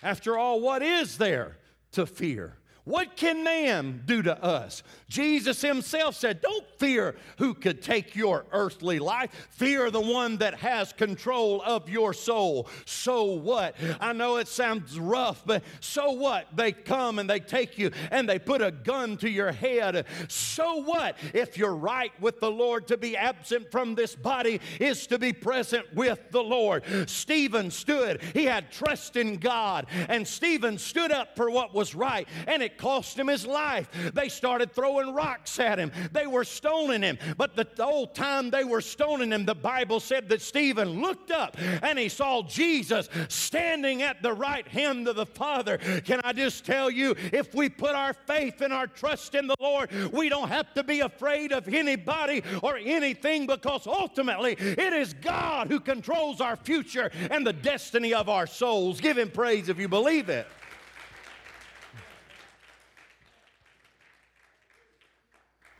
After 0.04 0.38
all, 0.38 0.60
what 0.60 0.82
is 0.82 1.18
there 1.18 1.58
to 1.92 2.06
fear? 2.06 2.58
What 2.84 3.16
can 3.16 3.44
man 3.44 4.04
do 4.06 4.22
to 4.24 4.44
us? 4.44 4.84
Jesus 5.08 5.62
himself 5.62 6.16
said, 6.16 6.42
Don't 6.42 6.66
fear 6.78 7.16
who 7.38 7.54
could 7.54 7.82
take 7.82 8.16
your 8.16 8.46
earthly 8.52 9.00
life. 9.00 9.50
Fear 9.52 9.92
the 9.92 10.02
one 10.02 10.38
that 10.38 10.56
has 10.56 10.94
control 10.94 11.62
of 11.66 11.90
your 11.90 12.14
soul. 12.14 12.68
So 12.86 13.24
what? 13.24 13.76
I 14.00 14.14
know 14.14 14.38
it 14.38 14.48
sounds 14.48 15.00
rough, 15.00 15.44
but 15.46 15.64
so 15.80 16.12
what? 16.12 16.48
They 16.56 16.72
come 16.72 17.20
and 17.20 17.30
they 17.30 17.40
take 17.40 17.78
you 17.78 17.92
and 18.10 18.28
they 18.28 18.40
put 18.40 18.62
a 18.62 18.72
gun 18.72 19.18
to 19.18 19.30
your 19.30 19.52
head. 19.52 20.06
So 20.28 20.78
what? 20.78 21.18
If 21.34 21.58
you're 21.58 21.76
right 21.76 22.12
with 22.20 22.40
the 22.40 22.52
Lord, 22.52 22.88
to 22.88 22.98
be 22.98 23.16
absent 23.16 23.72
from 23.72 23.96
this 23.96 24.16
body 24.16 24.60
is 24.80 25.08
to 25.08 25.20
be 25.20 25.34
present 25.34 25.86
with 25.94 26.20
the 26.32 26.44
Lord. 26.44 26.84
Stephen 27.08 27.72
stood, 27.72 28.22
he 28.34 28.46
had 28.46 28.72
trust 28.72 29.16
in 29.16 29.38
God, 29.38 29.88
and 30.10 30.28
Stephen 30.28 30.78
stood 30.78 31.12
up 31.12 31.36
for 31.36 31.50
what 31.50 31.74
was 31.74 31.96
right, 31.96 32.28
and 32.48 32.62
it 32.62 32.71
it 32.72 32.78
cost 32.78 33.18
him 33.18 33.28
his 33.28 33.46
life. 33.46 33.90
They 34.14 34.30
started 34.30 34.72
throwing 34.72 35.14
rocks 35.14 35.60
at 35.60 35.78
him, 35.78 35.92
they 36.12 36.28
were 36.28 36.44
stoning 36.44 37.02
him. 37.02 37.18
But 37.38 37.56
the 37.56 37.68
whole 37.84 38.08
time 38.08 38.50
they 38.50 38.64
were 38.64 38.82
stoning 38.82 39.32
him, 39.32 39.46
the 39.46 39.56
Bible 39.56 40.00
said 40.00 40.30
that 40.30 40.42
Stephen 40.42 41.02
looked 41.02 41.32
up 41.32 41.58
and 41.60 41.98
he 42.00 42.10
saw 42.10 42.44
Jesus 42.44 43.10
standing 43.28 44.02
at 44.02 44.22
the 44.22 44.34
right 44.34 44.68
hand 44.68 45.08
of 45.08 45.16
the 45.16 45.26
Father. 45.26 45.78
Can 46.06 46.22
I 46.24 46.34
just 46.34 46.66
tell 46.66 46.90
you, 46.90 47.16
if 47.32 47.54
we 47.54 47.70
put 47.70 47.96
our 47.96 48.14
faith 48.14 48.62
and 48.62 48.74
our 48.74 48.88
trust 48.88 49.36
in 49.36 49.48
the 49.48 49.56
Lord, 49.60 49.92
we 50.12 50.30
don't 50.30 50.50
have 50.50 50.74
to 50.76 50.84
be 50.84 51.02
afraid 51.02 51.52
of 51.52 51.68
anybody 51.68 52.44
or 52.64 52.78
anything 52.78 53.48
because 53.48 53.88
ultimately 53.88 54.54
it 54.54 54.94
is 54.94 55.14
God 55.14 55.68
who 55.68 55.80
controls 55.80 56.42
our 56.42 56.56
future 56.56 57.12
and 57.30 57.46
the 57.46 57.54
destiny 57.54 58.14
of 58.14 58.30
our 58.30 58.48
souls. 58.48 59.02
Give 59.02 59.18
him 59.18 59.30
praise 59.30 59.70
if 59.70 59.80
you 59.80 59.88
believe 59.88 60.30
it. 60.30 60.48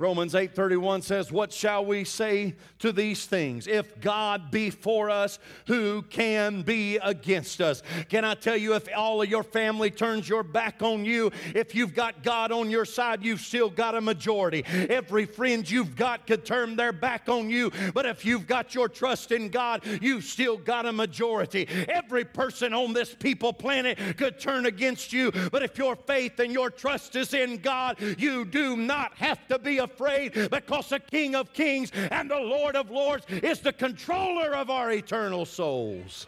Romans 0.02 0.34
8:31 0.34 1.04
says, 1.04 1.32
"What 1.32 1.54
shall 1.54 1.86
we 1.86 2.04
say 2.04 2.56
to 2.80 2.92
these 2.92 3.28
things? 3.28 3.68
If 3.68 4.02
God 4.02 4.50
be 4.50 4.72
for 4.72 5.12
us, 5.12 5.38
who 5.68 6.02
can 6.02 6.64
be 6.64 6.98
against 6.98 7.62
us?" 7.62 7.84
Can 8.10 8.26
I 8.26 8.34
tell 8.34 8.58
you 8.58 8.74
if 8.74 8.90
all 8.96 9.22
of 9.22 9.30
your 9.30 9.44
family 9.44 9.92
turns 9.92 10.28
your 10.28 10.42
back 10.42 10.82
on 10.82 11.06
you, 11.06 11.32
if 11.54 11.76
you've 11.76 11.94
got 11.94 12.24
God 12.24 12.52
on 12.52 12.72
your 12.72 12.84
side, 12.84 13.24
you've 13.24 13.42
still 13.42 13.70
got 13.70 13.94
a 13.94 14.02
majority. 14.02 14.66
Every 14.90 15.26
friend 15.26 15.70
you've 15.70 15.96
got 15.96 16.26
could 16.26 16.46
turn 16.46 16.76
their 16.76 16.94
back 16.94 17.30
on 17.30 17.52
you, 17.52 17.72
but 17.94 18.08
if 18.08 18.26
you've 18.26 18.48
got 18.48 18.74
your 18.74 18.90
trust 18.90 19.32
in 19.32 19.50
God, 19.50 19.86
you've 20.02 20.24
still 20.24 20.58
got 20.58 20.88
a 20.88 20.92
majority. 20.92 21.68
Every 21.88 22.26
person 22.26 22.74
on 22.74 22.94
this 22.94 23.14
people 23.14 23.54
planet 23.54 24.00
could 24.18 24.40
turn 24.40 24.66
against 24.66 25.14
you, 25.14 25.32
but 25.52 25.62
if 25.62 25.78
your 25.78 25.96
faith 25.96 26.40
and 26.40 26.52
your 26.52 26.72
trust 26.72 27.16
is 27.16 27.36
in 27.36 27.58
God, 27.58 27.98
you 28.18 28.46
do 28.46 28.76
not 28.76 29.14
have 29.18 29.48
to 29.50 29.60
be 29.60 29.78
afraid 29.78 29.91
afraid 29.94 30.34
because 30.50 30.90
the 30.90 31.00
King 31.00 31.36
of 31.36 31.54
Kings 31.54 31.92
and 32.12 32.30
the 32.30 32.40
Lord 32.40 32.76
of 32.76 32.90
Lords 32.90 33.26
is 33.30 33.60
the 33.60 33.74
controller 33.74 34.56
of 34.56 34.70
our 34.70 34.92
eternal 34.92 35.46
souls. 35.46 36.28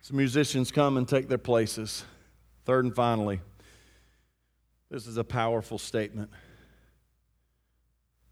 Some 0.00 0.16
musicians 0.16 0.72
come 0.72 0.96
and 0.96 1.06
take 1.06 1.28
their 1.28 1.36
places. 1.36 2.04
Third 2.64 2.86
and 2.86 2.94
finally, 2.94 3.40
this 4.90 5.06
is 5.06 5.18
a 5.18 5.24
powerful 5.24 5.78
statement. 5.78 6.30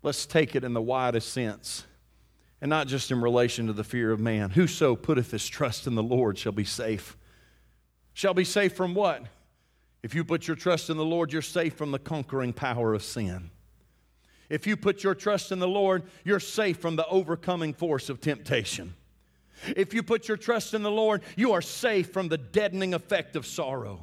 Let's 0.03 0.25
take 0.25 0.57
it 0.57 0.65
in 0.65 0.73
the 0.73 0.81
widest 0.81 1.33
sense, 1.33 1.85
and 2.63 2.71
not 2.71 2.87
just 2.87 3.11
in 3.11 3.21
relation 3.21 3.67
to 3.67 3.73
the 3.73 3.85
fear 3.85 4.11
of 4.11 4.21
man. 4.21 4.51
Whoso 4.51 4.97
putteth 4.97 5.33
his 5.33 5.47
trust 5.47 5.87
in 5.87 5.97
the 5.97 6.03
Lord 6.03 6.39
shall 6.39 6.53
be 6.53 6.65
safe. 6.65 7.17
Shall 8.15 8.33
be 8.33 8.45
safe 8.45 8.75
from 8.75 8.95
what? 8.95 9.25
If 10.07 10.15
you 10.15 10.23
put 10.23 10.47
your 10.47 10.57
trust 10.57 10.89
in 10.89 10.97
the 10.97 11.05
Lord, 11.05 11.33
you're 11.33 11.43
safe 11.43 11.75
from 11.75 11.91
the 11.91 11.99
conquering 11.99 12.53
power 12.53 12.95
of 12.95 13.03
sin. 13.03 13.51
If 14.49 14.65
you 14.65 14.77
put 14.77 15.03
your 15.03 15.17
trust 15.17 15.51
in 15.51 15.59
the 15.59 15.67
Lord, 15.67 16.05
you're 16.23 16.39
safe 16.39 16.77
from 16.77 16.95
the 16.95 17.09
overcoming 17.09 17.75
force 17.75 18.09
of 18.09 18.21
temptation. 18.21 18.95
If 19.75 19.93
you 19.93 20.05
put 20.05 20.29
your 20.29 20.37
trust 20.37 20.75
in 20.75 20.85
the 20.85 20.93
Lord, 20.93 21.23
you 21.35 21.55
are 21.55 21.61
safe 21.61 22.13
from 22.13 22.29
the 22.29 22.39
deadening 22.39 22.95
effect 22.95 23.35
of 23.35 23.47
sorrow. 23.47 24.01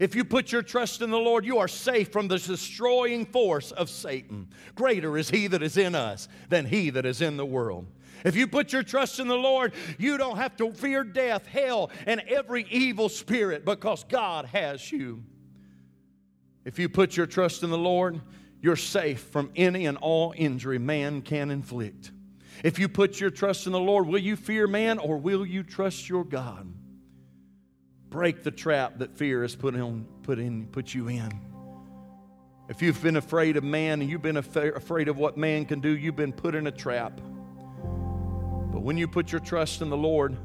If 0.00 0.14
you 0.14 0.24
put 0.24 0.50
your 0.50 0.62
trust 0.62 1.02
in 1.02 1.10
the 1.10 1.18
Lord, 1.18 1.44
you 1.44 1.58
are 1.58 1.68
safe 1.68 2.10
from 2.10 2.26
the 2.26 2.38
destroying 2.38 3.26
force 3.26 3.70
of 3.70 3.90
Satan. 3.90 4.48
Greater 4.74 5.18
is 5.18 5.28
he 5.28 5.46
that 5.48 5.62
is 5.62 5.76
in 5.76 5.94
us 5.94 6.26
than 6.48 6.64
he 6.64 6.88
that 6.88 7.04
is 7.04 7.20
in 7.20 7.36
the 7.36 7.44
world. 7.44 7.86
If 8.24 8.34
you 8.34 8.46
put 8.46 8.72
your 8.72 8.82
trust 8.82 9.20
in 9.20 9.28
the 9.28 9.36
Lord, 9.36 9.74
you 9.98 10.16
don't 10.16 10.38
have 10.38 10.56
to 10.56 10.72
fear 10.72 11.04
death, 11.04 11.44
hell, 11.44 11.90
and 12.06 12.20
every 12.28 12.66
evil 12.70 13.10
spirit 13.10 13.66
because 13.66 14.04
God 14.04 14.46
has 14.46 14.90
you. 14.90 15.22
If 16.64 16.78
you 16.78 16.88
put 16.88 17.16
your 17.16 17.26
trust 17.26 17.62
in 17.62 17.70
the 17.70 17.78
Lord, 17.78 18.20
you're 18.62 18.76
safe 18.76 19.20
from 19.20 19.50
any 19.54 19.84
and 19.84 19.98
all 19.98 20.32
injury 20.36 20.78
man 20.78 21.20
can 21.20 21.50
inflict. 21.50 22.10
If 22.62 22.78
you 22.78 22.88
put 22.88 23.20
your 23.20 23.30
trust 23.30 23.66
in 23.66 23.72
the 23.72 23.80
Lord, 23.80 24.06
will 24.06 24.18
you 24.18 24.36
fear 24.36 24.66
man 24.66 24.98
or 24.98 25.18
will 25.18 25.44
you 25.44 25.62
trust 25.62 26.08
your 26.08 26.24
God? 26.24 26.72
Break 28.08 28.42
the 28.42 28.50
trap 28.50 29.00
that 29.00 29.18
fear 29.18 29.42
has 29.42 29.54
put, 29.54 29.74
put, 30.22 30.38
in, 30.38 30.68
put 30.68 30.94
you 30.94 31.08
in. 31.08 31.30
If 32.70 32.80
you've 32.80 33.02
been 33.02 33.16
afraid 33.16 33.58
of 33.58 33.64
man 33.64 34.00
and 34.00 34.08
you've 34.08 34.22
been 34.22 34.38
afraid 34.38 35.08
of 35.08 35.18
what 35.18 35.36
man 35.36 35.66
can 35.66 35.80
do, 35.80 35.90
you've 35.90 36.16
been 36.16 36.32
put 36.32 36.54
in 36.54 36.66
a 36.66 36.72
trap. 36.72 37.20
But 38.72 38.80
when 38.80 38.96
you 38.96 39.06
put 39.06 39.30
your 39.30 39.42
trust 39.42 39.82
in 39.82 39.90
the 39.90 39.96
Lord, 39.96 40.38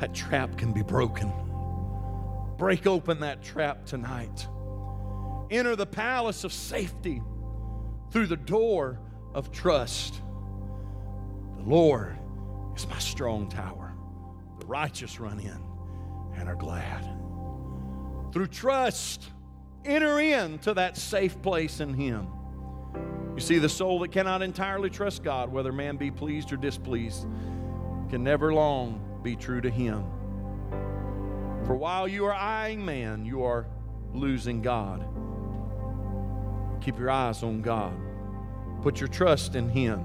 that 0.00 0.14
trap 0.14 0.56
can 0.56 0.72
be 0.72 0.82
broken. 0.82 1.32
Break 2.56 2.88
open 2.88 3.20
that 3.20 3.42
trap 3.42 3.86
tonight 3.86 4.48
enter 5.50 5.76
the 5.76 5.86
palace 5.86 6.44
of 6.44 6.52
safety 6.52 7.22
through 8.10 8.26
the 8.26 8.36
door 8.36 9.00
of 9.34 9.50
trust. 9.52 10.20
The 11.56 11.62
Lord 11.62 12.18
is 12.76 12.88
my 12.88 12.98
strong 12.98 13.48
tower. 13.48 13.94
The 14.60 14.66
righteous 14.66 15.20
run 15.20 15.40
in 15.40 15.60
and 16.36 16.48
are 16.48 16.56
glad. 16.56 17.04
Through 18.32 18.48
trust, 18.48 19.30
enter 19.84 20.20
into 20.20 20.74
that 20.74 20.96
safe 20.96 21.40
place 21.42 21.80
in 21.80 21.94
Him. 21.94 22.28
You 23.34 23.40
see, 23.40 23.58
the 23.58 23.68
soul 23.68 24.00
that 24.00 24.12
cannot 24.12 24.42
entirely 24.42 24.90
trust 24.90 25.22
God, 25.22 25.52
whether 25.52 25.72
man 25.72 25.96
be 25.96 26.10
pleased 26.10 26.52
or 26.52 26.56
displeased, 26.56 27.26
can 28.10 28.24
never 28.24 28.52
long 28.52 29.20
be 29.22 29.36
true 29.36 29.60
to 29.60 29.70
Him. 29.70 30.04
For 31.64 31.76
while 31.76 32.08
you 32.08 32.24
are 32.24 32.34
eyeing 32.34 32.84
man, 32.84 33.24
you 33.24 33.42
are 33.42 33.66
losing 34.12 34.62
God. 34.62 35.06
Keep 36.88 37.00
your 37.00 37.10
eyes 37.10 37.42
on 37.42 37.60
God. 37.60 37.92
Put 38.80 38.98
your 38.98 39.08
trust 39.08 39.54
in 39.56 39.68
Him. 39.68 40.02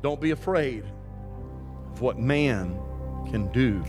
Don't 0.00 0.18
be 0.18 0.30
afraid 0.30 0.82
of 1.92 2.00
what 2.00 2.18
man 2.18 2.80
can 3.30 3.52
do. 3.52 3.84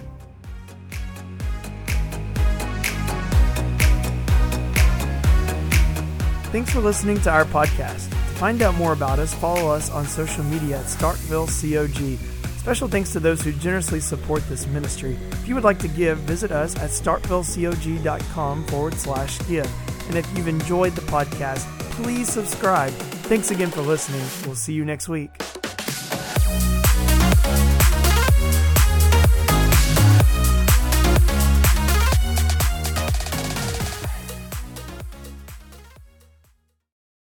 Thanks 6.51 6.69
for 6.69 6.81
listening 6.81 7.21
to 7.21 7.29
our 7.29 7.45
podcast. 7.45 8.09
To 8.09 8.35
find 8.35 8.61
out 8.61 8.75
more 8.75 8.91
about 8.91 9.19
us, 9.19 9.33
follow 9.33 9.69
us 9.69 9.89
on 9.89 10.05
social 10.05 10.43
media 10.43 10.79
at 10.79 10.87
Starkville 10.87 11.47
COG. 11.47 12.19
Special 12.57 12.89
thanks 12.89 13.13
to 13.13 13.21
those 13.21 13.41
who 13.41 13.53
generously 13.53 14.01
support 14.01 14.45
this 14.49 14.67
ministry. 14.67 15.17
If 15.31 15.47
you 15.47 15.55
would 15.55 15.63
like 15.63 15.79
to 15.79 15.87
give, 15.87 16.17
visit 16.17 16.51
us 16.51 16.75
at 16.75 16.89
starkvillecog.com 16.89 18.65
forward 18.65 18.95
slash 18.95 19.39
give. 19.47 19.71
And 20.07 20.15
if 20.15 20.37
you've 20.37 20.47
enjoyed 20.47 20.93
the 20.93 21.01
podcast, 21.01 21.65
please 21.91 22.29
subscribe. 22.29 22.91
Thanks 23.27 23.51
again 23.51 23.71
for 23.71 23.81
listening. 23.81 24.23
We'll 24.45 24.55
see 24.55 24.73
you 24.73 24.85
next 24.85 25.09
week. 25.09 25.31